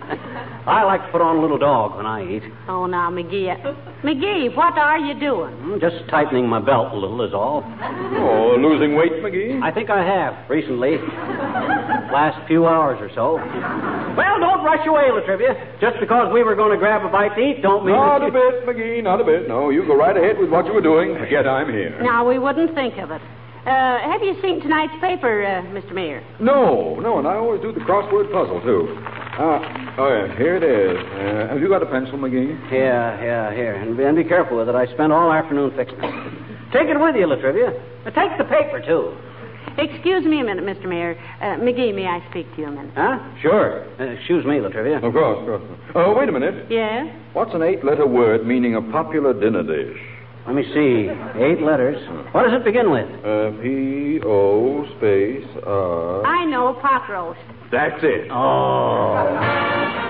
I 0.67 0.83
like 0.83 0.99
to 1.07 1.11
put 1.15 1.23
on 1.23 1.37
a 1.37 1.41
little 1.41 1.59
dog 1.59 1.95
when 1.97 2.07
I 2.07 2.27
eat. 2.27 2.43
Oh, 2.67 2.87
now, 2.87 3.07
McGee. 3.09 3.55
McGee, 4.03 4.51
what 4.57 4.75
are 4.77 4.99
you 4.99 5.15
doing? 5.15 5.55
Hmm, 5.63 5.79
Just 5.79 6.03
tightening 6.11 6.49
my 6.49 6.59
belt 6.59 6.91
a 6.93 6.97
little 6.99 7.23
is 7.23 7.33
all. 7.33 7.63
Oh, 7.63 8.59
losing 8.59 8.97
weight, 8.99 9.13
McGee? 9.23 9.63
I 9.63 9.71
think 9.71 9.91
I 9.91 10.03
have 10.03 10.51
recently. 10.51 10.99
Last 12.11 12.43
few 12.49 12.67
hours 12.67 12.99
or 13.01 13.11
so. 13.15 13.37
Well, 14.19 14.41
don't 14.43 14.65
rush 14.67 14.83
away, 14.87 15.07
Latrivia. 15.15 15.55
Just 15.81 16.01
because 16.01 16.33
we 16.35 16.43
were 16.43 16.57
going 16.57 16.73
to 16.73 16.79
grab 16.79 17.07
a 17.07 17.11
bite 17.15 17.37
to 17.37 17.41
eat 17.41 17.63
don't 17.63 17.87
mean 17.87 17.95
Not 17.95 18.27
that 18.27 18.29
a 18.29 18.33
bit, 18.35 18.67
McGee, 18.67 19.03
not 19.05 19.21
a 19.21 19.25
bit. 19.25 19.47
No, 19.47 19.71
you 19.71 19.87
go 19.87 19.95
right 19.97 20.17
ahead 20.17 20.37
with 20.39 20.51
what 20.51 20.67
you 20.67 20.73
were 20.75 20.83
doing. 20.83 21.15
Forget 21.15 21.47
I'm 21.47 21.71
here. 21.71 21.95
Now, 22.03 22.27
we 22.29 22.39
wouldn't 22.41 22.75
think 22.75 22.99
of 22.99 23.13
it. 23.13 23.23
Uh, 23.67 23.99
have 23.99 24.23
you 24.23 24.35
seen 24.43 24.61
tonight's 24.63 24.95
paper, 25.01 25.43
uh, 25.45 25.63
Mr. 25.75 25.93
Mayor? 25.93 26.23
No, 26.39 26.99
no, 27.01 27.19
and 27.19 27.27
I 27.27 27.35
always 27.35 27.61
do 27.63 27.73
the 27.73 27.81
crossword 27.81 28.31
puzzle, 28.31 28.61
too. 28.63 28.95
Uh, 29.37 29.61
oh, 29.99 30.09
yeah, 30.09 30.37
here 30.39 30.57
it 30.57 30.65
is. 30.65 30.97
Uh, 30.97 31.53
have 31.53 31.61
you 31.61 31.69
got 31.69 31.83
a 31.83 31.87
pencil, 31.87 32.17
McGee? 32.17 32.57
Yeah, 32.73 33.21
yeah, 33.23 33.53
here. 33.55 33.75
And 33.75 33.95
be, 33.95 34.05
and 34.05 34.17
be 34.17 34.25
careful 34.25 34.57
with 34.57 34.69
it. 34.71 34.75
I 34.75 34.87
spent 34.95 35.13
all 35.13 35.31
afternoon 35.31 35.77
fixing 35.77 35.99
it. 36.01 36.73
Take 36.73 36.89
it 36.89 36.99
with 36.99 37.17
you, 37.17 37.27
Latrivia. 37.29 37.77
Take 38.17 38.39
the 38.39 38.45
paper, 38.45 38.81
too. 38.81 39.13
Excuse 39.77 40.25
me 40.25 40.41
a 40.41 40.45
minute, 40.45 40.65
Mr. 40.65 40.89
Mayor. 40.89 41.21
Uh, 41.43 41.61
McGee, 41.61 41.95
may 41.95 42.07
I 42.07 42.25
speak 42.31 42.49
to 42.57 42.63
you 42.63 42.69
a 42.69 42.71
minute? 42.71 42.95
Huh? 42.97 43.19
Sure. 43.43 43.85
Uh, 44.01 44.05
excuse 44.17 44.47
me, 44.47 44.57
Latrivia. 44.57 45.05
Of 45.05 45.13
course, 45.13 45.39
of 45.41 45.45
course. 45.45 45.81
Oh, 45.95 46.15
wait 46.17 46.31
a 46.31 46.33
minute. 46.33 46.71
Yes? 46.71 47.15
What's 47.35 47.53
an 47.53 47.61
eight 47.61 47.85
letter 47.85 48.07
word 48.07 48.47
meaning 48.47 48.75
a 48.75 48.81
popular 48.81 49.39
dinner 49.39 49.63
dish? 49.63 50.01
Let 50.47 50.55
me 50.55 50.63
see. 50.73 51.09
Eight 51.43 51.61
letters. 51.61 51.99
What 52.33 52.45
does 52.45 52.53
it 52.55 52.65
begin 52.65 52.91
with? 52.91 53.09
Uh, 53.25 53.51
P 53.61 54.21
O 54.25 54.87
space 54.97 55.45
R. 55.67 56.25
I 56.25 56.45
know, 56.45 56.75
pot 56.81 57.09
roast. 57.11 57.41
That's 57.73 57.99
it. 58.03 58.31
Oh. 58.31 60.06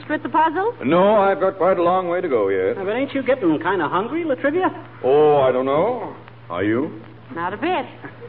Finished 0.00 0.10
with 0.10 0.22
the 0.22 0.28
puzzle? 0.28 0.74
No, 0.84 1.16
I've 1.16 1.40
got 1.40 1.56
quite 1.56 1.78
a 1.78 1.82
long 1.82 2.08
way 2.08 2.20
to 2.20 2.28
go 2.28 2.48
yet. 2.48 2.76
But 2.76 2.90
ain't 2.90 3.12
you 3.14 3.22
getting 3.22 3.58
kind 3.60 3.82
of 3.82 3.90
hungry, 3.90 4.24
Latrivia? 4.24 4.68
Oh, 5.04 5.38
I 5.38 5.52
don't 5.52 5.66
know. 5.66 6.14
Are 6.48 6.64
you? 6.64 7.02
Not 7.34 7.52
a 7.54 7.56
bit. 7.56 7.86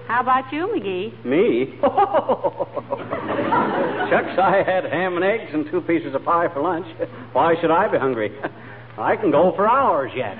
How 0.07 0.21
about 0.21 0.51
you, 0.51 0.67
McGee? 0.67 1.25
Me? 1.25 1.73
Shucks, 4.09 4.37
I 4.39 4.63
had 4.65 4.83
ham 4.85 5.15
and 5.15 5.23
eggs 5.23 5.51
and 5.53 5.65
two 5.71 5.81
pieces 5.81 6.13
of 6.15 6.23
pie 6.23 6.47
for 6.53 6.61
lunch. 6.61 6.85
Why 7.33 7.55
should 7.61 7.71
I 7.71 7.87
be 7.87 7.97
hungry? 7.97 8.31
I 8.97 9.15
can 9.15 9.31
go 9.31 9.53
for 9.55 9.67
hours 9.69 10.11
yet. 10.15 10.35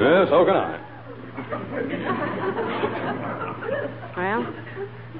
Yes, 0.00 0.28
so 0.28 0.44
can 0.44 0.56
I. 0.56 0.82
Well, 4.16 4.46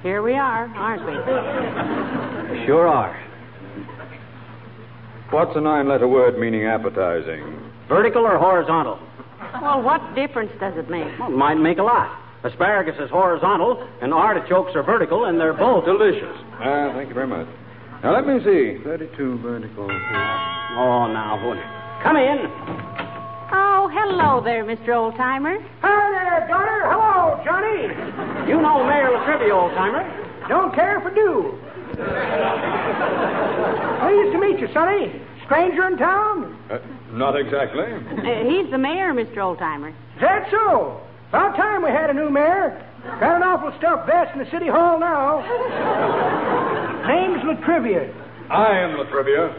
here 0.02 0.22
we 0.22 0.34
are, 0.34 0.66
aren't 0.66 1.06
we? 1.06 2.66
Sure 2.66 2.88
are. 2.88 3.16
What's 5.30 5.56
a 5.56 5.60
nine 5.60 5.88
letter 5.88 6.06
word 6.06 6.38
meaning 6.38 6.64
appetizing? 6.64 7.42
Vertical 7.88 8.22
or 8.26 8.38
horizontal? 8.38 8.98
Well, 9.60 9.82
what 9.82 10.00
difference 10.14 10.52
does 10.60 10.76
it 10.76 10.88
make? 10.88 11.06
Well, 11.18 11.28
it 11.32 11.36
might 11.36 11.54
make 11.58 11.78
a 11.78 11.82
lot. 11.82 12.22
Asparagus 12.44 12.94
is 13.00 13.10
horizontal, 13.10 13.86
and 14.02 14.14
artichokes 14.14 14.72
are 14.76 14.82
vertical, 14.82 15.24
and 15.24 15.40
they're 15.40 15.52
both 15.52 15.84
Delicious. 15.84 16.36
Ah, 16.60 16.92
thank 16.94 17.08
you 17.08 17.14
very 17.14 17.26
much. 17.26 17.46
Now, 18.04 18.14
let 18.14 18.26
me 18.26 18.38
see. 18.44 18.78
32 18.84 19.38
vertical. 19.38 19.90
Oh, 19.90 21.06
now, 21.10 21.38
who- 21.42 22.02
come 22.02 22.16
in. 22.16 22.46
Oh, 23.52 23.88
hello 23.92 24.40
there, 24.44 24.64
Mr. 24.64 24.88
Oldtimer. 24.94 25.58
Hi 25.82 26.10
there, 26.12 26.46
daughter. 26.48 26.82
Hello, 26.86 27.40
Johnny. 27.44 27.88
You 28.48 28.60
know 28.60 28.84
Mayor 28.84 29.10
Latrivia, 29.10 29.52
old 29.52 29.72
timer. 29.74 30.04
Don't 30.48 30.72
care 30.74 30.98
if 30.98 31.06
I 31.06 31.14
do. 31.14 31.54
Pleased 34.06 34.32
to 34.32 34.38
meet 34.40 34.60
you, 34.60 34.68
Sonny. 34.72 35.12
Stranger 35.46 35.86
in 35.86 35.96
town? 35.96 36.58
Uh, 36.70 36.78
not 37.12 37.36
exactly. 37.36 37.84
Uh, 37.84 38.44
he's 38.50 38.70
the 38.70 38.78
mayor, 38.78 39.12
Mr. 39.14 39.36
Oldtimer. 39.38 39.90
Is 39.90 40.20
that 40.20 40.50
so? 40.50 41.00
About 41.30 41.56
time 41.56 41.82
we 41.82 41.90
had 41.90 42.10
a 42.10 42.12
new 42.14 42.30
mayor. 42.30 42.82
Got 43.20 43.36
an 43.36 43.42
awful 43.42 43.72
stuffed 43.78 44.06
vest 44.06 44.32
in 44.34 44.40
the 44.44 44.50
city 44.50 44.66
hall 44.68 44.98
now. 44.98 45.40
Name's 47.06 47.42
Latrivia. 47.44 48.12
I 48.50 48.78
am 48.78 48.96
Latrivia. 48.98 49.54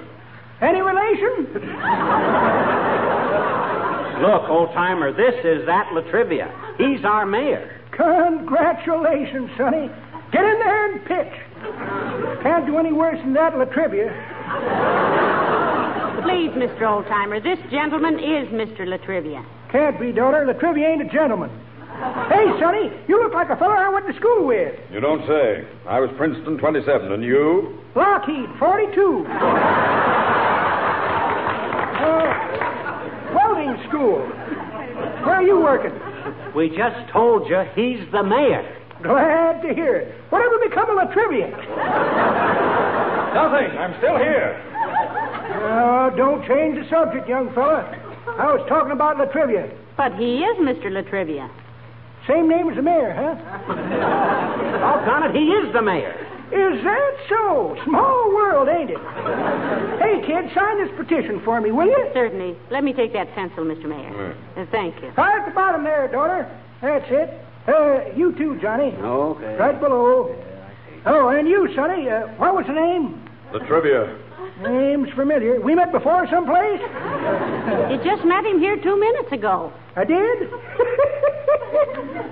Any 0.61 0.81
relation? 0.81 1.47
Look, 4.21 4.49
old 4.49 4.73
timer, 4.73 5.13
this 5.13 5.35
is 5.45 5.65
that 5.67 5.87
Latrivia. 5.93 6.51
He's 6.77 7.05
our 7.05 7.25
mayor. 7.25 7.79
Congratulations, 7.91 9.49
Sonny. 9.57 9.89
Get 10.31 10.43
in 10.43 10.59
there 10.59 10.91
and 10.91 11.05
pitch. 11.05 11.46
Can't 12.43 12.65
do 12.65 12.77
any 12.77 12.91
worse 12.93 13.19
than 13.19 13.33
that, 13.33 13.53
Latrivia. 13.53 14.09
Please, 16.23 16.51
Mr. 16.51 16.81
Oldtimer, 16.81 17.41
this 17.41 17.59
gentleman 17.71 18.15
is 18.15 18.47
Mr. 18.49 18.81
Latrivia. 18.87 19.45
Can't 19.71 19.99
be, 19.99 20.11
daughter. 20.11 20.45
Latrivia 20.45 20.91
ain't 20.93 21.01
a 21.01 21.09
gentleman. 21.09 21.49
Hey, 22.29 22.45
Sonny, 22.59 22.91
you 23.07 23.21
look 23.21 23.33
like 23.33 23.49
a 23.49 23.55
fellow 23.55 23.73
I 23.73 23.89
went 23.89 24.05
to 24.07 24.13
school 24.15 24.45
with. 24.45 24.75
You 24.91 24.99
don't 24.99 25.25
say. 25.27 25.65
I 25.87 25.99
was 25.99 26.11
Princeton 26.15 26.57
27, 26.57 27.11
and 27.11 27.23
you? 27.23 27.79
Lockheed, 27.95 28.49
42. 28.59 29.25
Uh, 31.97 32.27
welding 33.33 33.77
school. 33.89 34.19
Where 35.25 35.35
are 35.35 35.43
you 35.43 35.59
working? 35.59 35.91
We 36.55 36.69
just 36.69 37.09
told 37.11 37.49
you 37.49 37.63
he's 37.73 37.99
the 38.11 38.23
mayor. 38.23 38.63
Glad 39.03 39.61
to 39.61 39.73
hear 39.73 39.95
it. 39.95 40.15
Whatever 40.29 40.57
become 40.67 40.89
of 40.89 41.07
Latrivia? 41.07 41.49
Nothing. 43.33 43.77
I'm 43.77 43.93
still 43.97 44.17
here. 44.17 44.57
Uh, 45.47 46.09
don't 46.15 46.45
change 46.47 46.77
the 46.77 46.89
subject, 46.89 47.27
young 47.29 47.53
fella. 47.53 47.85
I 48.37 48.53
was 48.53 48.65
talking 48.67 48.91
about 48.91 49.17
Latrivia. 49.17 49.71
But 49.95 50.13
he 50.15 50.39
is 50.39 50.57
Mr. 50.57 50.89
Latrivia. 50.91 51.49
Same 52.27 52.49
name 52.49 52.69
as 52.69 52.75
the 52.75 52.81
mayor, 52.81 53.13
huh? 53.13 53.35
Doggone 54.79 55.31
it, 55.31 55.35
he 55.35 55.45
is 55.45 55.71
the 55.73 55.81
mayor. 55.81 56.13
Is 56.51 56.83
that 56.83 57.11
so? 57.29 57.77
Small 57.85 58.31
world, 58.33 58.69
ain't 58.69 58.89
it? 58.89 58.97
hey, 59.99 60.21
kid, 60.25 60.51
sign 60.55 60.77
this 60.79 60.91
petition 60.97 61.41
for 61.43 61.59
me, 61.61 61.71
will 61.71 61.87
you? 61.87 62.09
Certainly. 62.13 62.55
Let 62.71 62.83
me 62.83 62.93
take 62.93 63.13
that 63.13 63.33
pencil, 63.33 63.63
Mr. 63.63 63.85
Mayor. 63.87 64.35
Uh, 64.55 64.65
thank 64.71 64.95
you. 65.01 65.09
Right 65.17 65.39
at 65.39 65.45
the 65.45 65.53
bottom 65.53 65.83
there, 65.83 66.07
daughter. 66.07 66.49
That's 66.81 67.05
it. 67.09 67.46
Uh, 67.67 67.99
you 68.15 68.33
too, 68.37 68.57
Johnny. 68.61 68.95
Okay. 68.95 69.55
Right 69.57 69.79
below. 69.79 70.33
Oh, 71.05 71.29
and 71.29 71.47
you, 71.47 71.69
Sonny. 71.75 72.09
Uh, 72.09 72.27
what 72.37 72.55
was 72.55 72.65
the 72.65 72.73
name? 72.73 73.21
The 73.51 73.59
trivia. 73.59 74.17
Name's 74.61 75.09
familiar. 75.13 75.59
We 75.61 75.75
met 75.75 75.91
before 75.91 76.27
someplace? 76.31 76.81
You 77.91 77.97
just 78.03 78.25
met 78.25 78.45
him 78.45 78.59
here 78.59 78.77
two 78.81 78.99
minutes 78.99 79.31
ago. 79.31 79.71
I 79.95 80.03
did? 80.03 80.49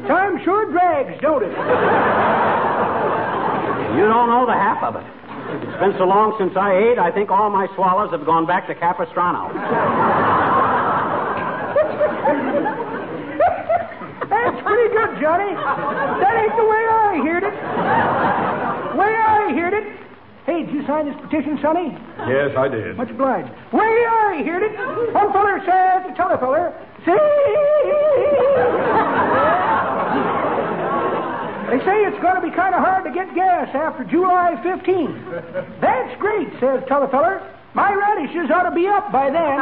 Time 0.08 0.44
sure 0.44 0.72
drags, 0.72 1.22
don't 1.22 1.44
it? 1.44 1.52
You 3.96 4.06
don't 4.08 4.30
know 4.30 4.46
the 4.46 4.54
half 4.54 4.84
of 4.84 4.96
it. 4.96 5.06
It's 5.70 5.80
been 5.80 5.94
so 5.98 6.06
long 6.06 6.36
since 6.40 6.58
I 6.58 6.76
ate, 6.76 6.98
I 6.98 7.12
think 7.12 7.30
all 7.30 7.50
my 7.50 7.68
swallows 7.76 8.12
have 8.12 8.26
gone 8.26 8.46
back 8.46 8.68
to 8.68 8.76
Capistrano. 8.76 9.54
That's 14.30 14.60
pretty 14.64 14.90
good, 14.94 15.22
Johnny. 15.22 15.54
That 15.54 16.34
ain't 16.36 16.56
the 16.56 16.66
way 16.66 16.84
I 16.90 17.22
heard 17.24 17.44
it. 17.44 17.56
Way 18.98 19.14
I 19.16 19.54
heard 19.54 19.74
it. 19.74 19.86
Hey, 20.46 20.64
did 20.66 20.74
you 20.76 20.86
sign 20.86 21.06
this 21.10 21.16
petition, 21.22 21.58
Sonny? 21.62 21.90
Yes, 22.28 22.56
I 22.56 22.68
did. 22.68 22.98
Much 22.98 23.10
obliged. 23.10 23.50
Way 23.74 24.06
I 24.06 24.44
heard 24.46 24.64
it. 24.64 24.78
One 25.14 25.32
feller 25.34 25.60
said 25.66 26.08
to 26.08 26.14
t'other 26.16 26.38
feller, 26.38 26.74
see. 27.06 27.12
They 31.66 31.80
say 31.84 32.06
it's 32.06 32.22
going 32.22 32.36
to 32.36 32.42
be 32.42 32.52
kind 32.56 32.76
of 32.76 32.82
hard 32.82 33.06
to 33.06 33.12
get 33.12 33.34
gas 33.34 33.74
after 33.74 34.04
July 34.06 34.56
15th. 34.64 35.82
That's 35.82 36.22
great, 36.22 36.48
says 36.60 36.84
t'other 36.88 37.08
feller. 37.10 37.42
My 37.74 37.92
radishes 37.94 38.52
ought 38.52 38.70
to 38.70 38.76
be 38.76 38.88
up 38.88 39.12
by 39.12 39.30
then. 39.32 39.58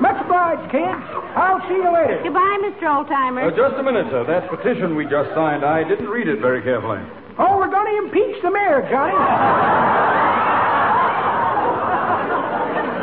Much 0.00 0.16
obliged, 0.24 0.59
kids. 0.70 1.02
I'll 1.34 1.60
see 1.68 1.74
you 1.74 1.90
later. 1.92 2.20
Goodbye, 2.22 2.58
Mr. 2.62 2.86
Oldtimer. 2.86 3.50
Uh, 3.50 3.56
just 3.56 3.74
a 3.78 3.82
minute, 3.82 4.06
sir. 4.10 4.24
That 4.26 4.48
petition 4.48 4.94
we 4.94 5.04
just 5.04 5.30
signed, 5.34 5.64
I 5.64 5.82
didn't 5.86 6.08
read 6.08 6.28
it 6.28 6.40
very 6.40 6.62
carefully. 6.62 7.00
Oh, 7.38 7.58
we're 7.58 7.70
going 7.70 7.86
to 7.90 7.96
impeach 8.06 8.42
the 8.42 8.50
mayor, 8.50 8.86
Johnny. 8.90 9.14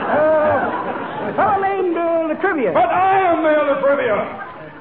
Uh, 0.08 1.28
a 1.28 1.34
fellow 1.36 1.60
named 1.62 1.98
uh, 1.98 2.32
Latrivia. 2.32 2.74
But 2.74 2.88
I 2.88 3.28
am 3.28 3.44
Mayor 3.44 3.64
La 3.68 3.76
Trivia. 3.84 4.16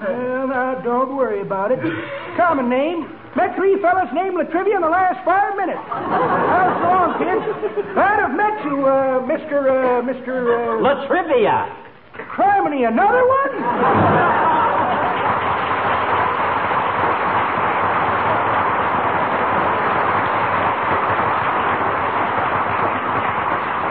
Well, 0.06 0.46
now, 0.46 0.80
don't 0.84 1.16
worry 1.16 1.40
about 1.42 1.72
it. 1.72 1.80
Common 2.36 2.68
name. 2.68 3.10
Met 3.34 3.56
three 3.56 3.76
fellas 3.82 4.08
named 4.14 4.36
Latrivia 4.36 4.76
in 4.76 4.82
the 4.82 4.88
last 4.88 5.18
five 5.24 5.56
minutes. 5.56 5.80
How's 5.90 6.78
so 6.78 6.88
long, 6.88 7.10
kids? 7.18 7.42
Glad 7.92 8.20
I've 8.20 8.36
met 8.36 8.64
you, 8.64 8.86
uh, 8.86 9.26
Mr. 9.26 9.66
Uh, 9.66 10.00
Mr. 10.06 10.46
Uh, 10.46 10.80
Latrivia. 10.80 11.85
Criminy, 12.36 12.86
another 12.86 13.26
one? 13.26 14.66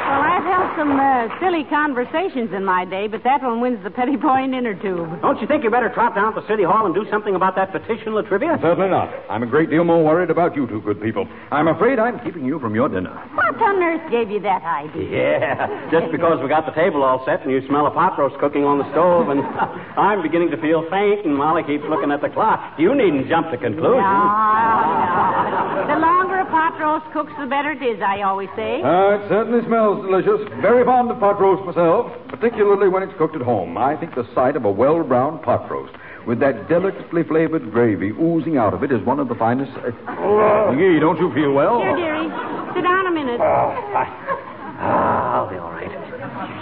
Well, 0.06 0.22
I've 0.22 0.46
held 0.46 0.70
some 0.78 0.94
uh, 1.00 1.28
silly 1.42 1.64
conversations 1.66 2.54
in 2.54 2.64
my 2.64 2.86
day, 2.86 3.08
but 3.08 3.24
that 3.24 3.42
one 3.42 3.60
wins 3.60 3.84
the 3.84 3.90
Petty 3.90 4.18
Point 4.18 4.54
inner 4.54 4.76
tube. 4.76 5.20
Don't 5.22 5.42
you 5.42 5.48
think 5.48 5.64
you 5.64 5.72
better 5.72 5.90
trot 5.90 6.14
down 6.14 6.36
to 6.36 6.46
City 6.48 6.62
Hall 6.64 6.86
and 6.86 6.94
do 6.94 7.10
something 7.10 7.34
about 7.34 7.56
that 7.56 7.72
petition, 7.72 8.14
Latrivia? 8.14 8.62
Certainly 8.62 8.90
not. 8.90 9.10
I'm 9.28 9.42
a 9.42 9.48
great 9.48 9.72
deal 9.72 9.84
more 9.84 10.04
worried 10.04 10.30
about 10.30 10.56
you 10.56 10.68
two 10.68 10.82
good 10.82 11.02
people. 11.02 11.28
I'm 11.50 11.68
afraid 11.68 11.98
I'm 11.98 12.20
keeping 12.24 12.46
you 12.46 12.60
from 12.60 12.76
your 12.76 12.88
dinner. 12.88 13.12
What 13.46 13.62
on 13.62 13.78
earth 13.78 14.10
gave 14.10 14.32
you 14.34 14.40
that 14.42 14.66
idea? 14.66 15.06
Yeah, 15.06 15.92
just 15.94 16.12
because 16.12 16.42
we 16.42 16.50
got 16.50 16.66
the 16.66 16.74
table 16.74 17.04
all 17.06 17.22
set 17.30 17.46
and 17.46 17.52
you 17.54 17.62
smell 17.70 17.86
a 17.86 17.92
pot 17.92 18.18
roast 18.18 18.34
cooking 18.42 18.66
on 18.66 18.82
the 18.82 18.90
stove, 18.90 19.30
and 19.30 19.38
I'm 20.02 20.26
beginning 20.26 20.50
to 20.50 20.58
feel 20.58 20.82
faint, 20.90 21.26
and 21.30 21.38
Molly 21.38 21.62
keeps 21.62 21.86
looking 21.86 22.10
at 22.10 22.22
the 22.26 22.30
clock. 22.34 22.58
You 22.82 22.98
needn't 22.98 23.30
jump 23.30 23.54
to 23.54 23.58
conclusions. 23.62 24.02
No, 24.02 24.02
no. 24.02 25.94
The 25.94 26.02
longer 26.02 26.42
a 26.42 26.48
pot 26.50 26.74
roast 26.82 27.06
cooks, 27.14 27.32
the 27.38 27.46
better 27.46 27.78
it 27.78 27.86
is, 27.86 28.02
I 28.02 28.26
always 28.26 28.50
say. 28.58 28.82
Uh, 28.82 29.22
it 29.22 29.30
certainly 29.30 29.62
smells 29.70 30.02
delicious. 30.02 30.42
Very 30.66 30.82
fond 30.84 31.14
of 31.14 31.22
pot 31.22 31.38
roast 31.40 31.62
myself, 31.70 32.10
particularly 32.34 32.90
when 32.90 33.04
it's 33.06 33.14
cooked 33.22 33.36
at 33.38 33.46
home. 33.46 33.78
I 33.78 33.96
think 33.96 34.16
the 34.18 34.26
sight 34.34 34.58
of 34.58 34.66
a 34.66 34.72
well 34.74 35.04
browned 35.06 35.44
pot 35.46 35.70
roast 35.70 35.94
with 36.26 36.40
that 36.42 36.68
delicately 36.68 37.22
flavored 37.24 37.70
gravy 37.72 38.10
oozing 38.10 38.58
out 38.58 38.74
of 38.74 38.82
it 38.82 38.92
is 38.92 39.06
one 39.06 39.20
of 39.22 39.30
the 39.30 39.36
finest. 39.38 39.72
Uh, 40.26 40.74
McGee, 40.74 41.00
don't 41.00 41.20
you 41.20 41.32
feel 41.34 41.52
well? 41.54 41.80
Here, 41.80 41.96
dearie, 41.96 42.28
sit 42.76 42.84
down 42.84 43.08
a 43.08 43.12
minute. 43.12 43.40
Ah, 43.42 45.40
I'll 45.40 45.50
be 45.50 45.56
all 45.58 45.72
right. 45.72 45.90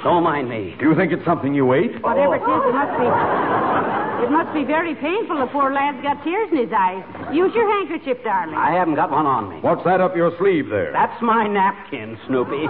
Don't 0.04 0.24
mind 0.24 0.48
me. 0.50 0.76
Do 0.80 0.86
you 0.90 0.96
think 0.96 1.12
it's 1.12 1.26
something 1.26 1.54
you 1.54 1.74
ate? 1.74 1.98
Whatever 2.04 2.36
it 2.38 2.46
is, 2.46 2.62
it 2.70 2.76
must 2.78 2.94
be. 3.02 3.08
It 4.24 4.32
must 4.32 4.54
be 4.54 4.64
very 4.64 4.96
painful. 4.96 5.40
The 5.40 5.48
poor 5.48 5.74
lad's 5.74 6.02
got 6.04 6.24
tears 6.24 6.48
in 6.52 6.58
his 6.58 6.72
eyes. 6.72 7.04
Use 7.34 7.52
your 7.56 7.68
handkerchief, 7.68 8.24
darling. 8.24 8.56
I 8.56 8.72
haven't 8.72 8.96
got 8.96 9.12
one 9.12 9.26
on 9.26 9.50
me. 9.50 9.58
What's 9.60 9.84
that 9.84 10.00
up 10.00 10.16
your 10.16 10.32
sleeve 10.38 10.70
there? 10.70 10.92
That's 10.94 11.20
my 11.22 11.48
napkin, 11.48 12.18
Snoopy. 12.28 12.68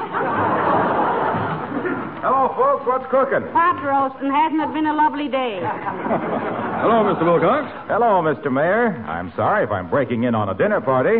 Hello, 2.23 2.56
folks. 2.56 2.88
What's 2.88 3.06
cooking? 3.12 3.43
Pot 3.51 3.84
roast, 3.84 4.15
and 4.23 4.32
hasn't 4.32 4.62
it 4.62 4.73
been 4.73 4.88
a 4.88 4.95
lovely 4.95 5.27
day? 5.27 5.60
Hello, 5.60 7.03
Mr. 7.03 7.25
Wilcox. 7.27 7.67
Hello, 7.91 8.23
Mr. 8.23 8.51
Mayor. 8.51 8.95
I'm 9.06 9.32
sorry 9.36 9.65
if 9.65 9.71
I'm 9.71 9.89
breaking 9.89 10.23
in 10.23 10.34
on 10.34 10.47
a 10.49 10.53
dinner 10.56 10.79
party. 10.79 11.19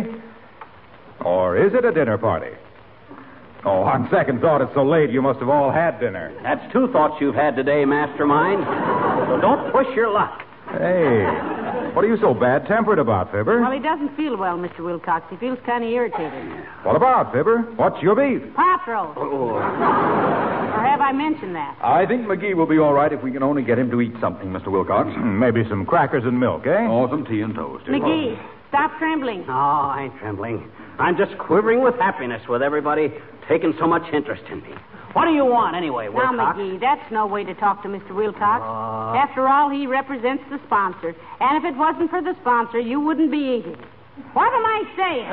Or 1.24 1.56
is 1.56 1.72
it 1.74 1.84
a 1.84 1.92
dinner 1.92 2.18
party? 2.18 2.54
Oh, 3.64 3.82
on 3.82 4.08
second 4.10 4.40
thought, 4.42 4.60
it's 4.60 4.74
so 4.74 4.84
late 4.84 5.08
you 5.10 5.22
must 5.22 5.40
have 5.40 5.48
all 5.48 5.70
had 5.72 5.98
dinner. 5.98 6.34
That's 6.42 6.60
two 6.72 6.88
thoughts 6.92 7.14
you've 7.20 7.34
had 7.34 7.56
today, 7.56 7.84
Mastermind. 7.86 8.62
So 9.28 9.40
don't 9.40 9.72
push 9.72 9.86
your 9.96 10.10
luck. 10.10 10.42
Hey, 10.68 11.24
what 11.94 12.04
are 12.04 12.08
you 12.08 12.18
so 12.20 12.34
bad 12.34 12.66
tempered 12.66 12.98
about, 12.98 13.30
Fibber? 13.32 13.60
Well, 13.60 13.70
he 13.72 13.78
doesn't 13.78 14.14
feel 14.16 14.36
well, 14.36 14.58
Mr. 14.58 14.80
Wilcox. 14.84 15.24
He 15.30 15.36
feels 15.36 15.58
kind 15.64 15.82
of 15.84 15.88
irritated. 15.90 16.44
What 16.82 16.96
about, 16.96 17.32
Fibber? 17.32 17.62
What's 17.76 18.02
your 18.02 18.14
beef? 18.16 18.42
Pot 18.54 18.80
roast. 18.86 19.16
Or 19.16 19.62
have 19.62 21.00
I 21.00 21.12
mentioned 21.12 21.54
that? 21.54 21.78
I 21.82 22.04
think 22.06 22.26
McGee 22.26 22.54
will 22.54 22.66
be 22.66 22.78
all 22.78 22.92
right 22.92 23.12
if 23.12 23.22
we 23.22 23.30
can 23.32 23.42
only 23.42 23.62
get 23.62 23.78
him 23.78 23.90
to 23.92 24.00
eat 24.00 24.12
something, 24.20 24.48
Mr. 24.48 24.68
Wilcox. 24.72 25.08
Hmm, 25.14 25.38
Maybe 25.38 25.64
some 25.70 25.86
crackers 25.86 26.24
and 26.24 26.38
milk, 26.38 26.66
eh? 26.66 26.86
Or 26.86 27.08
some 27.08 27.24
tea 27.24 27.40
and 27.40 27.54
toast. 27.54 27.84
McGee, 27.86 28.36
stop 28.74 28.98
trembling. 28.98 29.44
Oh, 29.48 29.52
I 29.94 30.10
ain't 30.10 30.18
trembling. 30.18 30.68
I'm 30.98 31.16
just 31.16 31.38
quivering 31.38 31.80
with 31.82 31.94
happiness 31.94 32.42
with 32.48 32.60
everybody 32.60 33.12
taking 33.48 33.72
so 33.78 33.86
much 33.86 34.02
interest 34.12 34.42
in 34.50 34.62
me. 34.62 34.74
What 35.12 35.26
do 35.26 35.30
you 35.30 35.44
want, 35.44 35.76
anyway, 35.76 36.08
Wilcox? 36.08 36.34
Now, 36.34 36.56
Wilcox? 36.56 36.58
McGee, 36.58 36.80
that's 36.80 37.12
no 37.12 37.26
way 37.26 37.44
to 37.44 37.54
talk 37.54 37.82
to 37.84 37.88
Mr. 37.88 38.10
Wilcox. 38.10 38.62
Uh. 38.66 39.14
After 39.14 39.46
all, 39.46 39.70
he 39.70 39.86
represents 39.86 40.42
the 40.50 40.58
sponsor. 40.66 41.14
And 41.38 41.56
if 41.56 41.62
it 41.62 41.78
wasn't 41.78 42.10
for 42.10 42.20
the 42.20 42.34
sponsor, 42.40 42.80
you 42.80 42.98
wouldn't 42.98 43.30
be 43.30 43.62
eating. 43.62 43.78
What 44.32 44.50
am 44.52 44.66
I 44.66 44.82
saying? 44.98 45.30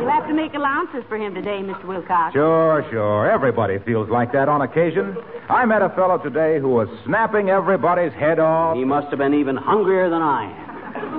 You'll 0.00 0.10
have 0.10 0.26
to 0.28 0.34
make 0.34 0.54
allowances 0.54 1.04
for 1.08 1.18
him 1.18 1.34
today, 1.34 1.60
Mr. 1.60 1.84
Wilcox. 1.84 2.32
Sure, 2.32 2.84
sure. 2.90 3.30
Everybody 3.30 3.78
feels 3.84 4.08
like 4.08 4.32
that 4.32 4.48
on 4.48 4.62
occasion. 4.62 5.16
I 5.50 5.66
met 5.66 5.82
a 5.82 5.90
fellow 5.90 6.16
today 6.16 6.58
who 6.60 6.70
was 6.70 6.88
snapping 7.04 7.50
everybody's 7.50 8.12
head 8.12 8.38
off. 8.38 8.76
He 8.76 8.84
must 8.84 9.08
have 9.08 9.18
been 9.18 9.34
even 9.34 9.56
hungrier 9.56 10.08
than 10.08 10.22
I 10.22 10.44
am. 10.44 10.65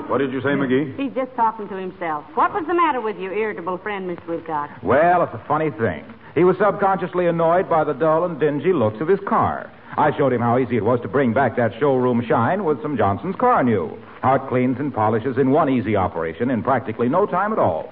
What 0.08 0.20
did 0.20 0.32
you 0.32 0.40
say, 0.40 0.56
McGee? 0.56 0.98
He's 0.98 1.14
just 1.14 1.36
talking 1.36 1.68
to 1.68 1.76
himself. 1.76 2.24
What 2.34 2.54
was 2.54 2.66
the 2.66 2.74
matter 2.74 3.02
with 3.02 3.18
your 3.18 3.34
irritable 3.34 3.78
friend, 3.78 4.10
Mr. 4.10 4.26
Wilcox? 4.26 4.72
Well, 4.82 5.22
it's 5.24 5.34
a 5.34 5.44
funny 5.50 5.70
thing. 5.70 6.06
He 6.34 6.46
was 6.46 6.56
subconsciously 6.58 7.28
annoyed 7.28 7.70
by 7.70 7.84
the 7.84 7.94
dull 7.94 8.24
and 8.24 8.40
dingy 8.40 8.72
looks 8.72 9.02
of 9.02 9.10
his 9.10 9.20
car. 9.28 9.70
I 9.98 10.16
showed 10.16 10.32
him 10.32 10.40
how 10.40 10.60
easy 10.60 10.78
it 10.78 10.86
was 10.86 11.02
to 11.02 11.10
bring 11.10 11.34
back 11.34 11.58
that 11.58 11.74
showroom 11.78 12.24
shine 12.26 12.64
with 12.64 12.82
some 12.82 12.96
Johnson's 12.96 13.36
Carnu. 13.36 14.00
How 14.22 14.36
it 14.36 14.48
cleans 14.48 14.80
and 14.80 14.94
polishes 14.94 15.38
in 15.38 15.52
one 15.52 15.70
easy 15.70 15.98
operation 15.98 16.52
in 16.52 16.64
practically 16.64 17.10
no 17.10 17.26
time 17.26 17.52
at 17.52 17.60
all. 17.60 17.92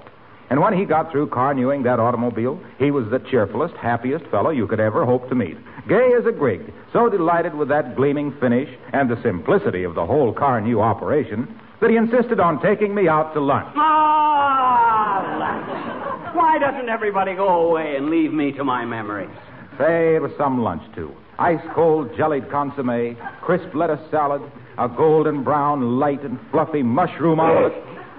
And 0.49 0.61
when 0.61 0.77
he 0.77 0.85
got 0.85 1.11
through 1.11 1.27
Carnuing 1.27 1.83
that 1.83 1.99
automobile, 1.99 2.61
he 2.77 2.91
was 2.91 3.09
the 3.09 3.19
cheerfulest, 3.19 3.75
happiest 3.75 4.25
fellow 4.27 4.51
you 4.51 4.67
could 4.67 4.79
ever 4.79 5.03
hope 5.03 5.27
to 5.29 5.35
meet. 5.35 5.57
Gay 5.89 6.13
as 6.17 6.25
a 6.25 6.31
grig, 6.31 6.71
so 6.93 7.09
delighted 7.09 7.55
with 7.55 7.67
that 7.69 7.95
gleaming 7.95 8.31
finish 8.39 8.69
and 8.93 9.09
the 9.09 9.21
simplicity 9.21 9.83
of 9.83 9.95
the 9.95 10.05
whole 10.05 10.33
Carnu 10.33 10.79
operation 10.81 11.59
that 11.85 11.91
he 11.91 11.97
insisted 11.97 12.39
on 12.39 12.59
taking 12.63 12.95
me 12.95 13.07
out 13.07 13.31
to 13.35 13.39
lunch. 13.39 13.69
Ah, 13.77 15.21
lunch. 15.37 16.33
Why 16.35 16.57
doesn't 16.57 16.89
everybody 16.89 17.35
go 17.35 17.69
away 17.69 17.95
and 17.95 18.09
leave 18.09 18.33
me 18.33 18.51
to 18.53 18.63
my 18.63 18.85
memories? 18.85 19.29
Say, 19.77 20.15
it 20.15 20.21
was 20.21 20.31
some 20.35 20.63
lunch, 20.63 20.81
too. 20.95 21.13
Ice 21.37 21.61
cold 21.75 22.09
jellied 22.17 22.49
consomme, 22.49 23.15
crisp 23.41 23.75
lettuce 23.75 24.01
salad, 24.09 24.41
a 24.79 24.89
golden 24.89 25.43
brown, 25.43 25.99
light 25.99 26.23
and 26.23 26.39
fluffy 26.49 26.81
mushroom 26.81 27.39
omelet. 27.39 27.73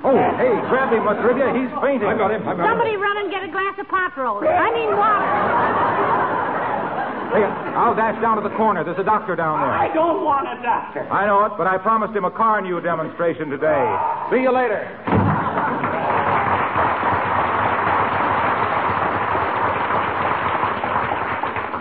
Oh, 0.04 0.14
hey, 0.38 0.54
grab 0.70 0.92
him, 0.92 1.02
Latrivia. 1.02 1.50
He's 1.50 1.72
fainting. 1.82 2.06
I've 2.06 2.18
got 2.18 2.30
him. 2.30 2.46
I 2.46 2.54
got 2.54 2.70
Somebody 2.70 2.94
run 2.94 3.16
and 3.18 3.32
get 3.32 3.42
a 3.42 3.50
glass 3.50 3.74
of 3.80 3.88
pot 3.88 4.16
roast. 4.16 4.46
I 4.46 4.70
mean 4.70 4.94
water. 4.94 5.26
Hey, 7.34 7.65
I'll 7.76 7.94
dash 7.94 8.16
down 8.22 8.40
to 8.40 8.42
the 8.42 8.54
corner. 8.56 8.82
There's 8.84 8.98
a 8.98 9.04
doctor 9.04 9.36
down 9.36 9.60
there. 9.60 9.68
I 9.70 9.92
don't 9.92 10.24
want 10.24 10.48
a 10.48 10.56
doctor. 10.62 11.04
I 11.12 11.26
know 11.26 11.44
it, 11.44 11.52
but 11.58 11.66
I 11.66 11.76
promised 11.76 12.16
him 12.16 12.24
a 12.24 12.30
Carnu 12.30 12.82
demonstration 12.82 13.50
today. 13.50 13.84
See 14.32 14.40
you 14.40 14.50
later. 14.50 14.80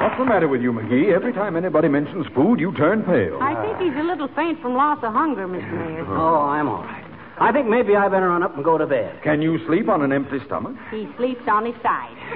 What's 0.04 0.20
the 0.20 0.26
matter 0.26 0.48
with 0.48 0.62
you, 0.62 0.72
McGee? 0.72 1.16
Every 1.16 1.34
time 1.34 1.56
anybody 1.56 1.88
mentions 1.88 2.26
food, 2.36 2.60
you 2.60 2.74
turn 2.76 3.04
pale. 3.04 3.40
I 3.42 3.56
think 3.64 3.80
he's 3.80 4.00
a 4.00 4.04
little 4.04 4.28
faint 4.36 4.62
from 4.62 4.76
loss 4.76 5.00
of 5.04 5.12
hunger, 5.14 5.48
Mr. 5.48 5.72
Mayor. 5.72 6.06
Oh, 6.08 6.44
I'm 6.44 6.68
all 6.68 6.84
right. 6.84 7.04
I 7.40 7.52
think 7.52 7.68
maybe 7.68 7.96
I 7.96 8.08
better 8.08 8.30
run 8.30 8.44
up 8.44 8.56
and 8.56 8.64
go 8.64 8.78
to 8.78 8.86
bed. 8.86 9.22
Can 9.24 9.42
you 9.42 9.60
sleep 9.68 9.90
on 9.90 10.02
an 10.04 10.14
empty 10.14 10.40
stomach? 10.46 10.76
He 10.92 11.08
sleeps 11.18 11.42
on 11.48 11.66
his 11.66 11.76
side. 11.84 12.16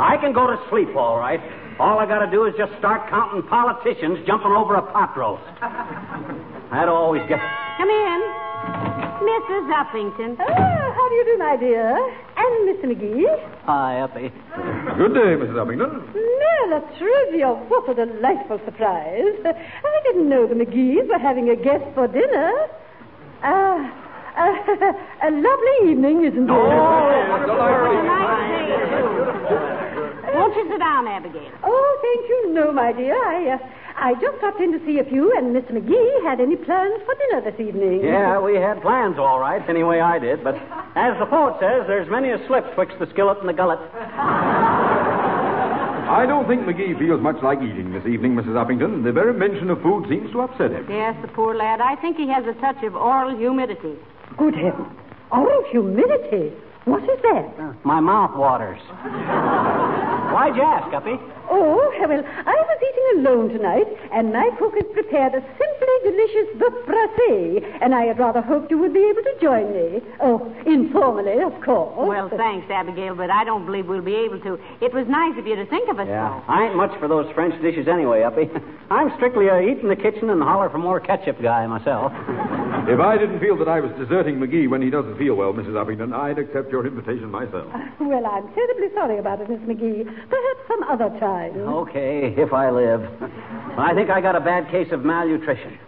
I 0.00 0.16
can 0.20 0.32
go 0.32 0.46
to 0.46 0.56
sleep, 0.70 0.94
all 0.94 1.18
right. 1.18 1.40
All 1.80 1.98
I 1.98 2.04
gotta 2.04 2.30
do 2.30 2.44
is 2.44 2.52
just 2.58 2.76
start 2.78 3.08
counting 3.08 3.42
politicians 3.48 4.20
jumping 4.26 4.52
over 4.52 4.76
a 4.76 4.82
pot 4.92 5.16
roast. 5.16 5.40
That 6.70 6.92
always 6.92 7.24
gets. 7.24 7.40
Come 7.80 7.88
in. 7.88 8.20
Mrs. 9.24 9.64
Uppington. 9.72 10.36
Ah, 10.40 10.92
how 10.92 11.08
do 11.08 11.14
you 11.14 11.24
do, 11.24 11.38
my 11.38 11.56
dear? 11.56 11.96
And 12.36 12.68
Mr. 12.68 12.84
McGee? 12.84 13.24
Hi, 13.64 14.00
Uppy. 14.00 14.28
Good 15.00 15.14
day, 15.14 15.40
Mrs. 15.40 15.56
Uppington. 15.56 16.04
Mela 16.12 16.84
Trivia, 16.98 17.48
what 17.48 17.88
a 17.88 17.94
delightful 17.94 18.60
surprise. 18.66 19.40
I 19.44 20.00
didn't 20.04 20.28
know 20.28 20.46
the 20.46 20.54
McGees 20.54 21.08
were 21.08 21.18
having 21.18 21.48
a 21.48 21.56
guest 21.56 21.84
for 21.94 22.06
dinner. 22.08 22.52
Ah, 23.42 23.88
uh, 24.36 25.28
a 25.28 25.30
lovely 25.30 25.90
evening, 25.90 26.24
isn't 26.24 26.44
it? 26.44 26.50
Oh, 26.50 27.44
delightful. 27.46 28.39
Nice 30.40 30.54
day, 30.56 30.62
too. 30.62 30.68
Won't 30.68 30.68
you 30.68 30.72
sit 30.72 30.78
down, 30.80 31.08
Abigail? 31.08 31.52
Oh, 31.62 31.98
thank 32.02 32.28
you. 32.28 32.54
No, 32.54 32.72
my 32.72 32.92
dear. 32.92 33.14
I, 33.14 33.54
uh, 33.54 33.58
I 33.96 34.14
just 34.14 34.38
stopped 34.38 34.60
in 34.60 34.72
to 34.72 34.78
see 34.86 34.98
if 34.98 35.12
you 35.12 35.36
and 35.36 35.54
Mr. 35.54 35.72
McGee 35.72 36.22
had 36.24 36.40
any 36.40 36.56
plans 36.56 37.02
for 37.04 37.14
dinner 37.14 37.50
this 37.50 37.60
evening. 37.60 38.02
Yeah, 38.02 38.40
we 38.40 38.56
had 38.56 38.80
plans, 38.82 39.18
all 39.18 39.38
right. 39.40 39.62
Anyway, 39.68 40.00
I 40.00 40.18
did. 40.18 40.42
But 40.42 40.56
as 40.96 41.18
the 41.18 41.26
poet 41.26 41.56
says, 41.60 41.86
there's 41.86 42.08
many 42.08 42.30
a 42.30 42.38
slip 42.46 42.74
twixt 42.74 42.98
the 42.98 43.06
skillet 43.10 43.38
and 43.40 43.48
the 43.48 43.52
gullet. 43.52 43.78
I 46.10 46.26
don't 46.26 46.48
think 46.48 46.62
McGee 46.62 46.98
feels 46.98 47.20
much 47.20 47.40
like 47.40 47.60
eating 47.62 47.92
this 47.92 48.04
evening, 48.04 48.34
Mrs. 48.34 48.58
Uppington. 48.58 49.04
The 49.04 49.12
very 49.12 49.32
mention 49.32 49.70
of 49.70 49.80
food 49.80 50.08
seems 50.08 50.32
to 50.32 50.40
upset 50.40 50.72
him. 50.72 50.86
Yes, 50.90 51.14
the 51.22 51.28
poor 51.28 51.54
lad. 51.54 51.80
I 51.80 51.94
think 51.96 52.16
he 52.16 52.26
has 52.26 52.44
a 52.46 52.54
touch 52.54 52.82
of 52.82 52.96
oral 52.96 53.36
humidity. 53.36 53.94
Good 54.36 54.56
heavens. 54.56 54.90
Oral 55.30 55.64
humidity. 55.70 56.52
What 56.84 57.02
is 57.04 57.20
that? 57.22 57.84
My 57.84 58.00
mouth 58.00 58.36
waters. 58.36 58.80
Why'd 60.32 60.56
you 60.56 60.62
ask, 60.62 60.94
Uppy? 60.94 61.18
Oh, 61.50 61.92
well, 62.00 62.22
I 62.24 62.54
was 62.54 62.78
eating 62.80 63.20
alone 63.20 63.48
tonight, 63.50 63.86
and 64.12 64.32
my 64.32 64.48
cook 64.58 64.74
has 64.74 64.86
prepared 64.92 65.34
a 65.34 65.42
simply 65.42 65.96
delicious 66.04 66.48
boeuf 66.56 66.86
braisé, 66.86 67.78
and 67.82 67.94
I 67.94 68.04
had 68.04 68.18
rather 68.18 68.40
hoped 68.40 68.70
you 68.70 68.78
would 68.78 68.94
be 68.94 69.04
able 69.04 69.22
to 69.22 69.34
join 69.42 69.72
me. 69.74 70.00
Oh, 70.20 70.54
informally, 70.64 71.42
of 71.42 71.52
course. 71.60 72.08
Well, 72.08 72.30
thanks, 72.30 72.70
Abigail, 72.70 73.16
but 73.16 73.30
I 73.30 73.44
don't 73.44 73.66
believe 73.66 73.86
we'll 73.86 74.02
be 74.02 74.14
able 74.14 74.40
to. 74.40 74.58
It 74.80 74.94
was 74.94 75.06
nice 75.08 75.36
of 75.38 75.46
you 75.46 75.56
to 75.56 75.66
think 75.66 75.90
of 75.90 75.98
us. 75.98 76.06
Yeah, 76.08 76.40
I 76.48 76.66
ain't 76.66 76.76
much 76.76 76.96
for 77.00 77.08
those 77.08 77.30
French 77.34 77.60
dishes 77.60 77.88
anyway, 77.88 78.22
Uppy. 78.22 78.48
I'm 78.90 79.12
strictly 79.16 79.50
uh, 79.50 79.56
a 79.56 79.62
eat 79.62 79.78
in 79.78 79.88
the 79.88 79.96
kitchen 79.96 80.30
and 80.30 80.42
holler 80.42 80.70
for 80.70 80.78
more 80.78 81.00
ketchup 81.00 81.42
guy 81.42 81.66
myself. 81.66 82.12
If 82.88 82.98
I 83.00 83.18
didn't 83.18 83.40
feel 83.40 83.56
that 83.58 83.68
I 83.68 83.80
was 83.80 83.92
deserting 83.98 84.36
McGee 84.36 84.68
when 84.68 84.80
he 84.82 84.90
doesn't 84.90 85.18
feel 85.18 85.34
well, 85.34 85.52
Mrs. 85.52 85.74
Uppington, 85.74 86.12
I'd 86.14 86.38
accept 86.38 86.70
your 86.72 86.86
invitation 86.86 87.30
myself. 87.30 87.72
Well, 88.00 88.26
I'm 88.26 88.52
terribly 88.54 88.88
sorry 88.92 89.18
about 89.18 89.40
it, 89.40 89.48
Miss 89.48 89.60
McGee. 89.60 90.04
Perhaps 90.04 90.60
some 90.66 90.82
other 90.82 91.10
time. 91.20 91.56
Okay, 91.56 92.34
if 92.36 92.52
I 92.52 92.70
live. 92.70 93.02
I 93.78 93.94
think 93.94 94.10
I 94.10 94.20
got 94.20 94.34
a 94.34 94.40
bad 94.40 94.68
case 94.68 94.88
of 94.90 95.04
malnutrition. 95.04 95.78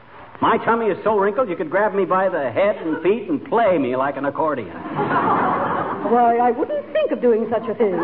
My 0.40 0.56
tummy 0.58 0.86
is 0.86 0.98
so 1.02 1.18
wrinkled 1.18 1.48
you 1.48 1.56
could 1.56 1.70
grab 1.70 1.94
me 1.94 2.04
by 2.04 2.28
the 2.28 2.50
head 2.52 2.76
and 2.76 3.02
feet 3.02 3.28
and 3.28 3.44
play 3.44 3.76
me 3.76 3.96
like 3.96 4.16
an 4.16 4.24
accordion. 4.26 4.70
Why, 4.70 6.38
I 6.40 6.52
wouldn't 6.52 6.92
think 6.92 7.10
of 7.10 7.20
doing 7.20 7.48
such 7.50 7.68
a 7.68 7.74
thing. 7.74 7.96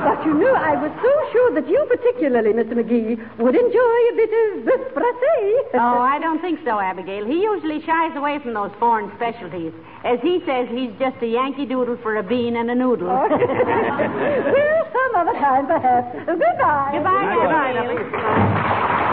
But 0.00 0.24
you 0.24 0.32
know, 0.34 0.54
I 0.54 0.74
was 0.80 0.92
so 1.02 1.12
sure 1.32 1.50
that 1.60 1.68
you 1.68 1.84
particularly, 1.88 2.52
Mr. 2.52 2.72
McGee, 2.72 3.20
would 3.38 3.54
enjoy 3.54 3.98
a 4.08 4.14
bit 4.16 4.30
of 4.32 4.64
boeuf 4.64 4.92
braisé. 4.96 5.36
Oh, 5.80 6.00
I 6.00 6.18
don't 6.18 6.40
think 6.40 6.60
so, 6.64 6.78
Abigail. 6.80 7.24
He 7.26 7.42
usually 7.42 7.80
shies 7.84 8.14
away 8.16 8.38
from 8.42 8.54
those 8.54 8.70
foreign 8.78 9.10
specialties. 9.16 9.72
As 10.04 10.18
he 10.20 10.40
says, 10.46 10.68
he's 10.70 10.90
just 10.98 11.16
a 11.22 11.26
Yankee 11.26 11.66
Doodle 11.66 11.96
for 12.02 12.16
a 12.16 12.22
bean 12.22 12.56
and 12.56 12.70
a 12.70 12.74
noodle. 12.74 13.08
Oh. 13.08 13.28
well, 13.28 14.82
some 14.92 15.12
other 15.16 15.32
time, 15.38 15.66
perhaps. 15.66 16.16
Goodbye. 16.26 16.90
Goodbye, 16.92 17.32
Goodbye, 17.36 17.72
Abigail. 17.76 19.10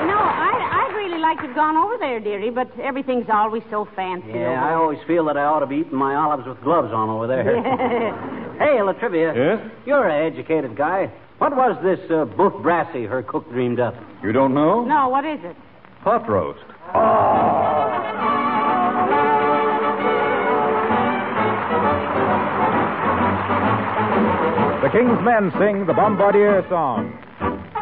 You 0.00 0.06
know, 0.10 0.20
I, 0.20 0.52
I'd 0.82 0.92
really 0.94 1.13
like 1.24 1.40
to 1.40 1.46
have 1.46 1.56
gone 1.56 1.76
over 1.76 1.96
there, 1.96 2.20
dearie, 2.20 2.50
but 2.50 2.68
everything's 2.78 3.30
always 3.32 3.62
so 3.70 3.88
fancy. 3.96 4.28
Yeah, 4.28 4.62
I 4.62 4.74
always 4.74 4.98
feel 5.06 5.24
that 5.24 5.38
I 5.38 5.44
ought 5.44 5.60
to 5.60 5.66
be 5.66 5.76
eating 5.76 5.96
my 5.96 6.14
olives 6.14 6.46
with 6.46 6.60
gloves 6.62 6.92
on 6.92 7.08
over 7.08 7.26
there. 7.26 7.44
hey, 8.58 8.76
Latrivia. 8.84 9.32
Yes? 9.34 9.72
You're 9.86 10.06
an 10.06 10.32
educated 10.32 10.76
guy. 10.76 11.10
What 11.38 11.56
was 11.56 11.80
this 11.82 11.98
uh, 12.10 12.26
boeuf 12.36 12.62
brassy 12.62 13.06
her 13.06 13.22
cook 13.22 13.48
dreamed 13.48 13.80
up? 13.80 13.94
You 14.22 14.32
don't 14.32 14.52
know? 14.52 14.84
No, 14.84 15.08
what 15.08 15.24
is 15.24 15.40
it? 15.42 15.56
Pot 16.02 16.28
roast. 16.28 16.60
The 24.84 24.90
King's 24.92 25.24
Men 25.24 25.50
sing 25.58 25.86
the 25.86 25.94
Bombardier 25.94 26.66
song. 26.68 27.18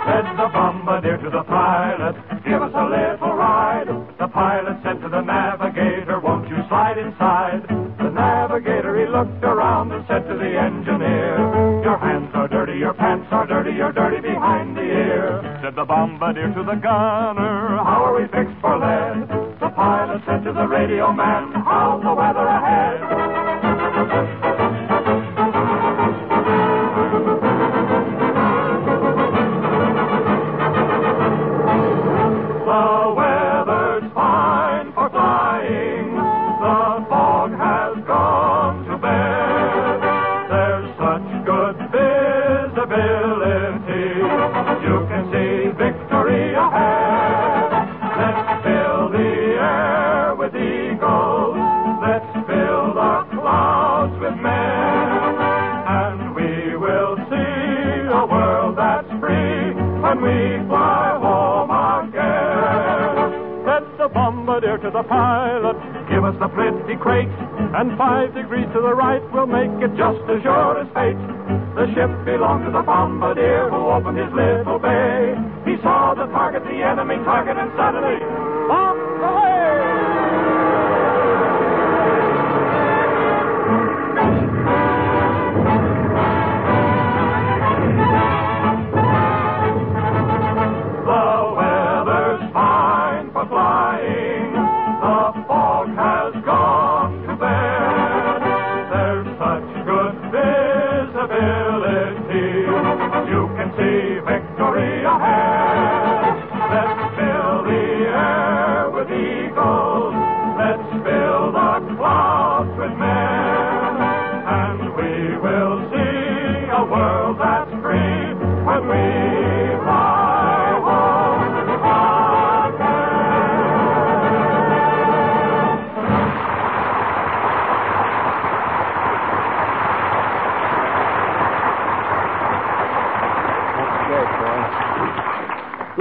Said 0.03 0.27
the 0.35 0.49
bombardier 0.51 1.17
to 1.19 1.31
the 1.31 1.45
pilot, 1.45 2.17
give 2.45 2.61
us 2.61 2.75
a 2.75 2.87
little 2.91 3.38
ride. 3.38 3.87
The 4.19 4.27
pilot 4.27 4.83
said 4.83 5.01
to 5.01 5.09
the 5.09 5.21
navigator, 5.21 6.19
won't 6.19 6.49
you 6.49 6.59
slide 6.69 6.99
inside? 6.99 7.62
The 7.99 8.11
navigator, 8.11 8.99
he 8.99 9.07
looked 9.07 9.45
around 9.45 9.93
and 9.93 10.05
said 10.09 10.27
to 10.27 10.35
the 10.35 10.59
engineer, 10.59 11.38
your 11.87 11.99
hands 11.99 12.31
are 12.35 12.49
dirty, 12.49 12.79
your 12.79 12.95
pants 12.95 13.29
are 13.31 13.47
dirty, 13.47 13.77
you're 13.77 13.93
dirty 13.93 14.21
behind 14.21 14.77
the 14.77 14.83
ear. 14.83 15.59
Said 15.62 15.77
the 15.77 15.85
bombardier 15.85 16.53
to 16.53 16.62
the 16.65 16.75
gunner, 16.75 17.79
how 17.79 18.03
are 18.03 18.15
we 18.19 18.27
fixed 18.27 18.59
for 18.61 18.79
lead? 18.79 19.29
The 19.61 19.71
pilot 19.71 20.23
said 20.27 20.43
to 20.45 20.53
the 20.53 20.67
radio 20.67 21.12
man, 21.12 21.53
how's 21.62 22.03
the 22.03 22.12
weather 22.12 22.47
ahead? 22.47 23.12
The 65.03 65.09
pilot, 65.09 65.79
give 66.07 66.23
us 66.23 66.37
the 66.38 66.49
flinty 66.55 66.95
crate, 66.95 67.27
and 67.75 67.99
five 67.99 68.35
degrees 68.35 68.67
to 68.73 68.81
the 68.81 68.95
right 68.95 69.23
will 69.35 69.47
make 69.47 69.71
it 69.83 69.91
just 69.99 70.23
as 70.31 70.38
sure 70.43 70.79
as 70.79 70.87
fate. 70.95 71.19
The 71.75 71.91
ship 71.95 72.11
belonged 72.25 72.67
to 72.67 72.71
the 72.71 72.83
bombardier 72.87 73.67
who 73.71 73.91
opened 73.91 74.19
his 74.19 74.31
little 74.31 74.79
bay. 74.79 75.35
He 75.67 75.75
saw 75.83 76.15
the 76.15 76.31
target, 76.31 76.62
the 76.62 76.79
enemy 76.87 77.19
target, 77.27 77.59
and 77.59 77.71
suddenly, 77.75 78.23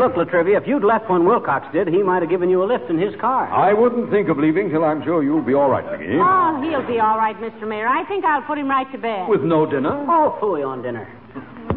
Look, 0.02 0.16
Latrivia, 0.16 0.60
if 0.60 0.66
you'd 0.66 0.84
left 0.84 1.12
when 1.12 1.26
Wilcox 1.26 1.72
did, 1.72 1.88
he 1.88 2.02
might 2.02 2.24
have 2.24 2.32
given 2.32 2.50
you 2.50 2.64
a 2.64 2.66
lift 2.66 2.90
in 2.90 2.98
his 2.98 3.14
car. 3.22 3.46
I 3.54 3.72
wouldn't 3.72 4.10
think 4.10 4.30
of 4.30 4.40
leaving 4.40 4.72
till 4.72 4.84
I'm 4.84 5.04
sure 5.04 5.22
you'll 5.22 5.46
be 5.46 5.54
all 5.54 5.70
right, 5.70 5.86
McGee. 5.86 6.18
Oh, 6.18 6.60
he'll 6.60 6.88
be 6.88 7.00
all 7.00 7.18
right, 7.18 7.38
Mr. 7.38 7.68
Mayor. 7.68 7.88
I 7.88 8.04
think 8.06 8.26
I'll 8.26 8.42
put 8.42 8.58
him 8.58 8.68
right 8.68 8.92
to 8.94 8.98
bed. 8.98 9.30
With 9.30 9.44
no 9.44 9.70
dinner? 9.70 9.94
Oh, 10.10 10.40
fooey 10.42 10.66
on 10.66 10.82
dinner. 10.82 11.08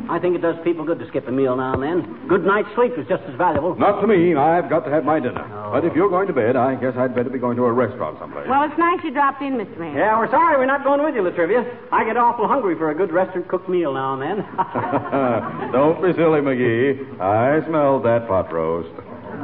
I 0.08 0.18
think 0.18 0.34
it 0.36 0.40
does 0.40 0.56
people 0.64 0.86
good 0.86 0.98
to 1.00 1.08
skip 1.08 1.28
a 1.28 1.30
meal 1.30 1.54
now 1.54 1.74
and 1.74 1.82
then. 1.82 2.26
Good 2.26 2.46
night's 2.46 2.68
sleep 2.74 2.92
is 2.96 3.06
just 3.08 3.24
as 3.24 3.36
valuable. 3.36 3.74
Not 3.74 4.00
to 4.00 4.06
me. 4.06 4.34
I've 4.34 4.70
got 4.70 4.86
to 4.86 4.90
have 4.90 5.04
my 5.04 5.20
dinner. 5.20 5.44
But 5.74 5.84
if 5.84 5.90
you're 5.98 6.08
going 6.08 6.28
to 6.28 6.32
bed, 6.32 6.54
I 6.54 6.78
guess 6.78 6.94
I'd 6.94 7.18
better 7.18 7.34
be 7.34 7.42
going 7.42 7.56
to 7.58 7.66
a 7.66 7.72
restaurant 7.72 8.14
someplace. 8.22 8.46
Well, 8.46 8.62
it's 8.62 8.78
nice 8.78 9.02
you 9.02 9.10
dropped 9.10 9.42
in, 9.42 9.58
Mr. 9.58 9.74
Mayor. 9.74 9.98
Yeah, 9.98 10.14
we're 10.22 10.30
sorry 10.30 10.54
we're 10.54 10.70
not 10.70 10.86
going 10.86 11.02
with 11.02 11.18
you, 11.18 11.22
Latrivia. 11.26 11.66
I 11.90 12.06
get 12.06 12.16
awful 12.16 12.46
hungry 12.46 12.78
for 12.78 12.92
a 12.92 12.94
good 12.94 13.10
restaurant 13.10 13.48
cooked 13.48 13.68
meal 13.68 13.92
now 13.92 14.14
and 14.14 14.22
then. 14.22 14.38
Don't 15.74 15.98
be 15.98 16.14
silly, 16.14 16.38
McGee. 16.46 17.18
I 17.18 17.58
smelled 17.66 18.06
that 18.06 18.30
pot 18.30 18.54
roast. 18.54 18.94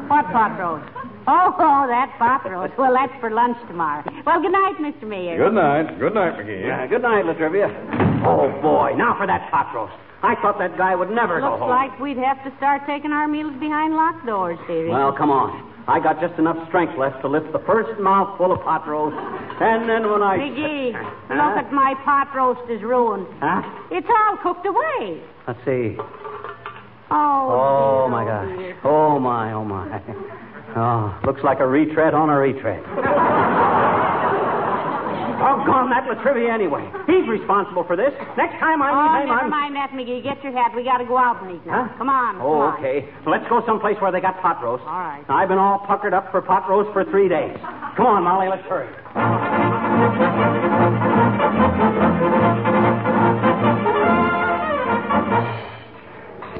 What 0.07 0.23
pot 0.31 0.55
roast? 0.55 0.87
Oh, 1.27 1.51
oh, 1.59 1.91
that 1.91 2.15
pot 2.15 2.47
roast. 2.47 2.79
Well, 2.79 2.95
that's 2.95 3.19
for 3.19 3.35
lunch 3.35 3.59
tomorrow. 3.67 4.07
Well, 4.23 4.39
good 4.39 4.55
night, 4.55 4.79
Mr. 4.79 5.11
Mayor. 5.11 5.35
Good 5.35 5.59
night. 5.59 5.99
Good 5.99 6.15
night, 6.15 6.39
McGee. 6.39 6.63
Uh, 6.63 6.87
good 6.87 7.03
night, 7.03 7.27
Latrivia. 7.27 7.67
Oh, 8.23 8.47
boy. 8.63 8.95
Now 8.95 9.19
for 9.19 9.27
that 9.27 9.51
pot 9.51 9.75
roast. 9.75 9.99
I 10.23 10.37
thought 10.39 10.63
that 10.63 10.79
guy 10.79 10.95
would 10.95 11.11
never 11.11 11.41
go 11.41 11.59
home. 11.59 11.67
Looks 11.67 11.71
like 11.75 11.99
we'd 11.99 12.23
have 12.23 12.39
to 12.45 12.55
start 12.59 12.83
taking 12.87 13.11
our 13.11 13.27
meals 13.27 13.59
behind 13.59 13.95
locked 13.97 14.27
doors, 14.27 14.59
dearie. 14.69 14.91
Well, 14.91 15.11
come 15.11 15.31
on. 15.31 15.70
I 15.89 15.99
got 16.01 16.21
just 16.21 16.39
enough 16.39 16.57
strength 16.69 16.97
left 16.99 17.21
to 17.23 17.29
lift 17.29 17.53
the 17.53 17.59
first 17.67 17.99
mouthful 18.01 18.53
of 18.53 18.61
pot 18.63 18.87
roast, 18.87 19.17
and 19.17 19.89
then 19.89 20.11
when 20.11 20.23
I... 20.23 20.37
McGee, 20.39 20.93
Huh? 20.95 21.35
look 21.35 21.65
at 21.67 21.73
my 21.73 21.95
pot 22.05 22.29
roast 22.35 22.71
is 22.71 22.83
ruined. 22.83 23.27
Huh? 23.41 23.63
It's 23.91 24.07
all 24.09 24.37
cooked 24.43 24.67
away. 24.67 25.21
Let's 25.49 25.59
see. 25.65 25.97
Oh, 27.11 28.05
Oh, 28.07 28.09
my 28.11 28.25
gosh. 28.25 28.57
dear. 28.57 28.79
Oh, 28.85 29.19
my, 29.19 29.53
oh, 29.53 29.65
my. 29.65 30.01
Oh, 30.77 31.19
looks 31.27 31.43
like 31.43 31.59
a 31.59 31.67
retread 31.67 32.15
on 32.15 32.31
a 32.31 32.39
retread. 32.39 32.83
Oh, 35.41 35.57
Doggone 35.65 35.89
that 35.91 36.05
Latrivia 36.05 36.53
anyway. 36.53 36.85
He's 37.09 37.27
responsible 37.27 37.85
for 37.85 37.97
this. 37.97 38.13
Next 38.37 38.61
time 38.61 38.83
I 38.83 38.93
Oh, 38.93 39.01
need 39.01 39.23
him, 39.25 39.29
never 39.33 39.41
I'm... 39.49 39.51
mind 39.51 39.75
that, 39.77 39.91
McGee. 39.91 40.23
Get 40.23 40.43
your 40.45 40.53
hat. 40.53 40.73
We 40.77 40.85
got 40.85 40.99
to 40.99 41.07
go 41.07 41.17
out 41.17 41.43
and 41.43 41.57
eat 41.57 41.65
now. 41.67 41.89
Huh? 41.89 41.99
Come 41.99 42.09
on. 42.11 42.37
come 42.37 42.45
Oh, 42.47 42.61
on. 42.61 42.79
okay. 42.79 43.09
Let's 43.27 43.49
go 43.49 43.65
someplace 43.67 43.97
where 44.01 44.13
they 44.13 44.21
got 44.21 44.41
pot 44.43 44.63
roast. 44.63 44.83
All 44.85 45.01
right. 45.01 45.25
I've 45.29 45.49
been 45.49 45.59
all 45.59 45.79
puckered 45.87 46.13
up 46.13 46.31
for 46.31 46.43
pot 46.43 46.69
roast 46.69 46.93
for 46.93 47.05
three 47.09 47.29
days. 47.29 47.57
Come 47.97 48.07
on, 48.07 48.23
Molly, 48.25 48.49
let's 48.49 48.63
hurry. 48.69 48.89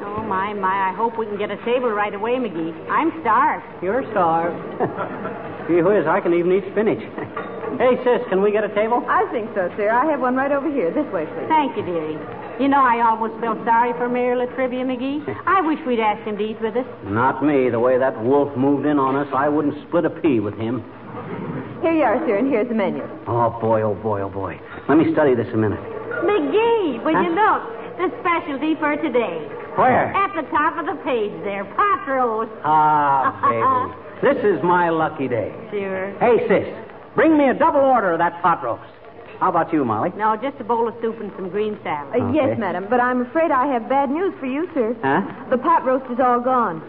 Oh, 0.03 0.23
my, 0.27 0.53
my. 0.53 0.89
I 0.91 0.93
hope 0.95 1.17
we 1.17 1.25
can 1.25 1.37
get 1.37 1.51
a 1.51 1.57
table 1.63 1.89
right 1.89 2.13
away, 2.13 2.31
McGee. 2.33 2.73
I'm 2.89 3.11
starved. 3.21 3.65
You're 3.83 4.03
starved. 4.11 4.57
Gee 5.69 5.81
whiz, 5.81 6.05
I 6.07 6.19
can 6.21 6.33
even 6.33 6.51
eat 6.51 6.63
spinach. 6.71 7.01
hey, 7.81 7.97
sis, 8.05 8.21
can 8.29 8.41
we 8.45 8.51
get 8.53 8.63
a 8.63 8.69
table? 8.77 9.01
I 9.09 9.25
think 9.33 9.49
so, 9.57 9.65
sir. 9.75 9.89
I 9.89 10.05
have 10.11 10.21
one 10.21 10.35
right 10.37 10.51
over 10.51 10.69
here. 10.71 10.93
This 10.93 11.09
way, 11.11 11.25
please. 11.25 11.49
Thank 11.49 11.75
you, 11.75 11.83
dearie. 11.83 12.17
You 12.61 12.67
know, 12.69 12.77
I 12.79 13.01
almost 13.01 13.39
felt 13.41 13.57
sorry 13.65 13.91
for 13.97 14.07
Mayor 14.07 14.35
Latrivia, 14.37 14.85
McGee. 14.85 15.25
I 15.47 15.61
wish 15.65 15.79
we'd 15.87 15.99
asked 15.99 16.21
him 16.27 16.37
to 16.37 16.43
eat 16.45 16.61
with 16.61 16.77
us. 16.77 16.85
Not 17.05 17.43
me. 17.43 17.69
The 17.73 17.79
way 17.79 17.97
that 17.97 18.13
wolf 18.23 18.55
moved 18.55 18.85
in 18.85 18.99
on 18.99 19.15
us, 19.15 19.27
I 19.33 19.49
wouldn't 19.49 19.75
split 19.87 20.05
a 20.05 20.11
pea 20.11 20.39
with 20.39 20.53
him. 20.55 20.85
Here 21.81 21.93
you 21.97 22.03
are, 22.05 22.21
sir, 22.27 22.37
and 22.37 22.47
here's 22.47 22.69
the 22.69 22.75
menu. 22.77 23.01
Oh, 23.25 23.49
boy, 23.59 23.81
oh, 23.81 23.95
boy, 23.95 24.21
oh, 24.21 24.29
boy. 24.29 24.61
Let 24.87 24.97
me 24.99 25.11
study 25.13 25.33
this 25.33 25.47
a 25.53 25.57
minute. 25.57 25.81
McGee, 26.21 27.01
will 27.03 27.17
Huh? 27.17 27.25
you 27.25 27.33
look? 27.33 27.61
The 27.97 28.07
specialty 28.21 28.75
for 28.77 28.95
today. 28.97 29.41
Where? 29.75 30.13
At 30.13 30.35
the 30.35 30.45
top 30.51 30.77
of 30.77 30.85
the 30.85 31.01
page 31.03 31.31
there, 31.43 31.65
pot 31.75 32.05
roast. 32.07 32.51
Ah, 32.63 33.33
baby. 33.41 33.97
This 34.21 34.37
is 34.45 34.61
my 34.63 34.89
lucky 34.91 35.27
day. 35.27 35.49
Sure. 35.71 36.13
Hey, 36.19 36.37
sis, 36.47 36.69
bring 37.15 37.37
me 37.37 37.49
a 37.49 37.53
double 37.53 37.79
order 37.81 38.11
of 38.13 38.19
that 38.19 38.41
pot 38.41 38.63
roast. 38.63 38.83
How 39.39 39.49
about 39.49 39.73
you, 39.73 39.83
Molly? 39.83 40.11
No, 40.15 40.35
just 40.37 40.59
a 40.59 40.63
bowl 40.63 40.87
of 40.87 40.93
soup 41.01 41.19
and 41.19 41.31
some 41.35 41.49
green 41.49 41.77
salad. 41.83 42.13
Uh, 42.13 42.29
Yes, 42.31 42.51
Okay. 42.51 42.59
madam, 42.59 42.85
but 42.89 42.99
I'm 42.99 43.21
afraid 43.21 43.49
I 43.49 43.65
have 43.73 43.89
bad 43.89 44.09
news 44.11 44.33
for 44.39 44.45
you, 44.45 44.69
sir. 44.73 44.95
Huh? 45.01 45.21
The 45.49 45.57
pot 45.57 45.83
roast 45.83 46.05
is 46.11 46.19
all 46.19 46.39
gone. 46.39 46.81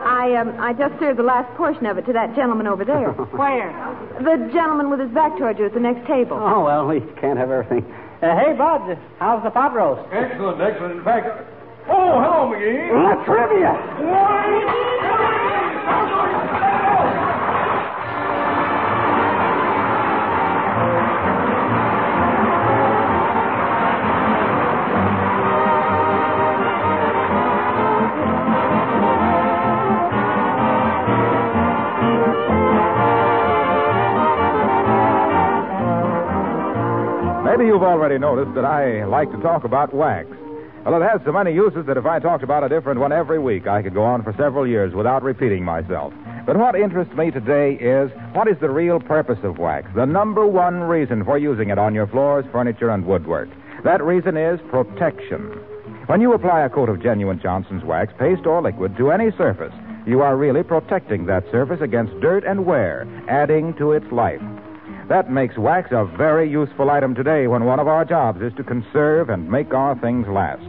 I 0.00 0.34
um, 0.36 0.54
I 0.60 0.72
just 0.72 0.98
served 1.00 1.18
the 1.18 1.24
last 1.24 1.52
portion 1.56 1.84
of 1.84 1.98
it 1.98 2.06
to 2.06 2.12
that 2.14 2.34
gentleman 2.36 2.66
over 2.66 2.84
there. 2.84 3.10
Where? 3.36 3.68
the 4.22 4.48
gentleman 4.54 4.90
with 4.90 5.00
his 5.00 5.10
back 5.10 5.36
toward 5.36 5.58
you 5.58 5.66
at 5.66 5.74
the 5.74 5.80
next 5.80 6.06
table. 6.06 6.38
Oh, 6.40 6.64
well, 6.64 6.86
we 6.86 7.00
can't 7.20 7.36
have 7.38 7.50
everything. 7.50 7.84
Uh, 8.22 8.34
hey, 8.38 8.52
Bud, 8.56 8.96
how's 9.18 9.42
the 9.44 9.50
pot 9.50 9.74
roast? 9.74 10.02
Excellent, 10.12 10.60
excellent. 10.62 10.98
In 10.98 11.04
fact, 11.04 11.26
oh, 11.88 12.18
hello, 12.22 12.50
McGee. 12.50 13.24
Trivia. 13.26 13.74
Maybe 13.98 14.97
you've 37.68 37.82
already 37.82 38.16
noticed 38.16 38.54
that 38.54 38.64
I 38.64 39.04
like 39.04 39.30
to 39.30 39.36
talk 39.42 39.64
about 39.64 39.92
wax. 39.92 40.26
Well, 40.86 41.02
it 41.02 41.04
has 41.04 41.20
so 41.26 41.32
many 41.32 41.52
uses 41.52 41.84
that 41.84 41.98
if 41.98 42.06
I 42.06 42.18
talked 42.18 42.42
about 42.42 42.64
a 42.64 42.68
different 42.68 42.98
one 42.98 43.12
every 43.12 43.38
week, 43.38 43.66
I 43.66 43.82
could 43.82 43.92
go 43.92 44.04
on 44.04 44.22
for 44.22 44.32
several 44.38 44.66
years 44.66 44.94
without 44.94 45.22
repeating 45.22 45.64
myself. 45.64 46.14
But 46.46 46.56
what 46.56 46.74
interests 46.74 47.12
me 47.14 47.30
today 47.30 47.74
is 47.74 48.10
what 48.32 48.48
is 48.48 48.56
the 48.58 48.70
real 48.70 49.00
purpose 49.00 49.38
of 49.42 49.58
wax? 49.58 49.86
The 49.94 50.06
number 50.06 50.46
one 50.46 50.80
reason 50.80 51.26
for 51.26 51.36
using 51.36 51.68
it 51.68 51.78
on 51.78 51.94
your 51.94 52.06
floors, 52.06 52.46
furniture, 52.50 52.88
and 52.88 53.04
woodwork. 53.04 53.50
That 53.84 54.02
reason 54.02 54.38
is 54.38 54.58
protection. 54.70 55.42
When 56.06 56.22
you 56.22 56.32
apply 56.32 56.62
a 56.62 56.70
coat 56.70 56.88
of 56.88 57.02
genuine 57.02 57.38
Johnson's 57.38 57.84
wax, 57.84 58.14
paste 58.18 58.46
or 58.46 58.62
liquid, 58.62 58.96
to 58.96 59.10
any 59.10 59.30
surface, 59.36 59.74
you 60.06 60.22
are 60.22 60.38
really 60.38 60.62
protecting 60.62 61.26
that 61.26 61.44
surface 61.52 61.82
against 61.82 62.18
dirt 62.20 62.44
and 62.44 62.64
wear, 62.64 63.06
adding 63.28 63.74
to 63.74 63.92
its 63.92 64.10
life. 64.10 64.40
That 65.08 65.30
makes 65.30 65.56
wax 65.56 65.88
a 65.90 66.04
very 66.04 66.50
useful 66.50 66.90
item 66.90 67.14
today 67.14 67.46
when 67.46 67.64
one 67.64 67.80
of 67.80 67.88
our 67.88 68.04
jobs 68.04 68.42
is 68.42 68.52
to 68.56 68.62
conserve 68.62 69.30
and 69.30 69.50
make 69.50 69.72
our 69.72 69.98
things 69.98 70.26
last. 70.28 70.68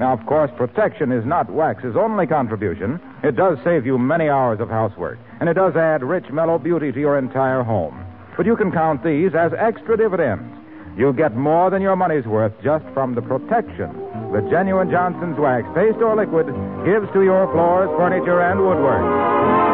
Now, 0.00 0.12
of 0.12 0.24
course, 0.26 0.50
protection 0.56 1.12
is 1.12 1.24
not 1.26 1.50
wax's 1.50 1.94
only 1.94 2.26
contribution. 2.26 2.98
It 3.22 3.36
does 3.36 3.58
save 3.62 3.84
you 3.84 3.98
many 3.98 4.28
hours 4.28 4.58
of 4.60 4.70
housework, 4.70 5.18
and 5.38 5.48
it 5.48 5.54
does 5.54 5.76
add 5.76 6.02
rich, 6.02 6.24
mellow 6.30 6.58
beauty 6.58 6.92
to 6.92 7.00
your 7.00 7.18
entire 7.18 7.62
home. 7.62 8.04
But 8.36 8.46
you 8.46 8.56
can 8.56 8.72
count 8.72 9.04
these 9.04 9.34
as 9.34 9.52
extra 9.52 9.96
dividends. 9.96 10.50
You'll 10.96 11.12
get 11.12 11.36
more 11.36 11.70
than 11.70 11.82
your 11.82 11.96
money's 11.96 12.24
worth 12.24 12.52
just 12.62 12.84
from 12.94 13.14
the 13.14 13.22
protection 13.22 14.04
the 14.34 14.40
genuine 14.50 14.90
Johnson's 14.90 15.38
wax, 15.38 15.62
paste 15.76 16.02
or 16.02 16.16
liquid, 16.16 16.46
gives 16.84 17.06
to 17.12 17.22
your 17.22 17.46
floors, 17.52 17.88
furniture, 17.96 18.42
and 18.42 18.58
woodwork. 18.58 19.73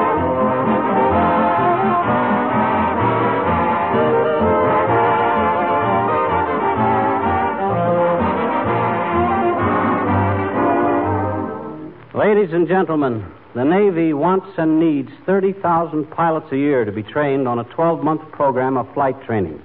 Ladies 12.12 12.52
and 12.52 12.66
gentlemen, 12.66 13.24
the 13.54 13.64
Navy 13.64 14.12
wants 14.12 14.48
and 14.58 14.80
needs 14.80 15.10
30,000 15.26 16.10
pilots 16.10 16.50
a 16.50 16.56
year 16.56 16.84
to 16.84 16.90
be 16.90 17.04
trained 17.04 17.46
on 17.46 17.60
a 17.60 17.64
12 17.64 18.02
month 18.02 18.22
program 18.32 18.76
of 18.76 18.92
flight 18.94 19.14
training. 19.24 19.62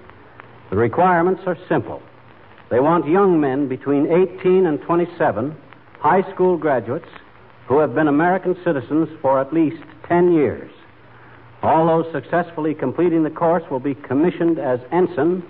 The 0.69 0.75
requirements 0.75 1.41
are 1.47 1.58
simple. 1.67 2.03
They 2.69 2.79
want 2.79 3.08
young 3.08 3.41
men 3.41 3.67
between 3.67 4.12
18 4.12 4.67
and 4.67 4.79
27, 4.84 5.58
high 5.97 6.21
school 6.34 6.55
graduates, 6.55 7.10
who 7.67 7.79
have 7.79 7.95
been 7.95 8.08
American 8.08 8.55
citizens 8.63 9.10
for 9.23 9.41
at 9.41 9.51
least 9.51 9.81
10 10.08 10.31
years. 10.31 10.69
All 11.63 11.88
those 11.88 12.13
successfully 12.13 12.75
completing 12.75 13.23
the 13.23 13.31
course 13.31 13.63
will 13.71 13.79
be 13.79 13.95
commissioned 13.95 14.60
as 14.60 14.79
ensign 14.91 15.41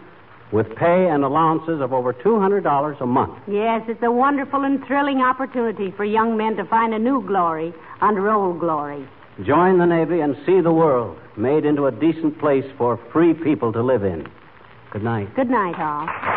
with 0.51 0.67
pay 0.75 1.07
and 1.09 1.23
allowances 1.23 1.81
of 1.81 1.91
over 1.91 2.13
$200 2.13 3.01
a 3.01 3.05
month. 3.05 3.39
Yes, 3.47 3.81
it's 3.87 4.03
a 4.03 4.11
wonderful 4.11 4.63
and 4.63 4.85
thrilling 4.85 5.21
opportunity 5.21 5.91
for 5.91 6.05
young 6.05 6.37
men 6.37 6.55
to 6.57 6.65
find 6.65 6.93
a 6.93 6.99
new 6.99 7.25
glory 7.25 7.73
under 8.01 8.29
old 8.29 8.59
glory. 8.59 9.07
Join 9.43 9.79
the 9.79 9.85
Navy 9.85 10.21
and 10.21 10.35
see 10.45 10.61
the 10.61 10.71
world 10.71 11.17
made 11.35 11.65
into 11.65 11.87
a 11.87 11.91
decent 11.91 12.39
place 12.39 12.65
for 12.77 12.97
free 13.11 13.33
people 13.33 13.73
to 13.73 13.81
live 13.81 14.03
in. 14.03 14.27
Good 14.91 15.03
night. 15.03 15.35
Good 15.35 15.49
night, 15.49 15.75
all. 15.77 16.34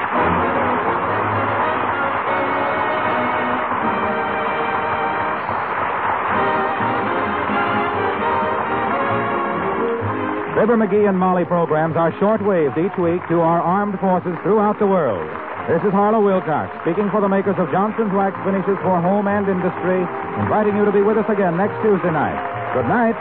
Fibber 10.58 10.74
McGee 10.74 11.08
and 11.08 11.16
Molly 11.16 11.44
programs 11.44 11.94
are 11.94 12.10
shortwaved 12.18 12.74
each 12.74 12.98
week 12.98 13.22
to 13.30 13.38
our 13.38 13.62
armed 13.62 13.94
forces 14.00 14.34
throughout 14.42 14.76
the 14.82 14.90
world. 14.90 15.22
This 15.70 15.78
is 15.86 15.94
Harlow 15.94 16.18
Wilcox, 16.18 16.74
speaking 16.82 17.06
for 17.14 17.20
the 17.20 17.28
makers 17.30 17.54
of 17.62 17.70
Johnson's 17.70 18.10
Wax 18.10 18.34
Finishes 18.42 18.74
for 18.82 18.98
Home 18.98 19.30
and 19.30 19.46
Industry, 19.46 20.02
inviting 20.42 20.74
you 20.74 20.82
to 20.84 20.90
be 20.90 20.98
with 20.98 21.14
us 21.14 21.30
again 21.30 21.54
next 21.54 21.78
Tuesday 21.78 22.10
night. 22.10 22.34
Good 22.74 22.90
night. 22.90 23.14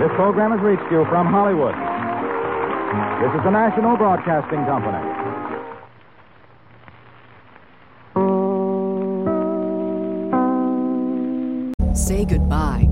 This 0.00 0.08
program 0.16 0.56
has 0.56 0.64
reached 0.64 0.88
you 0.88 1.04
from 1.12 1.28
Hollywood. 1.28 1.76
This 3.20 3.36
is 3.36 3.44
the 3.44 3.52
National 3.52 4.00
Broadcasting 4.00 4.64
Company. 4.64 5.04
Say 11.92 12.24
goodbye 12.24 12.91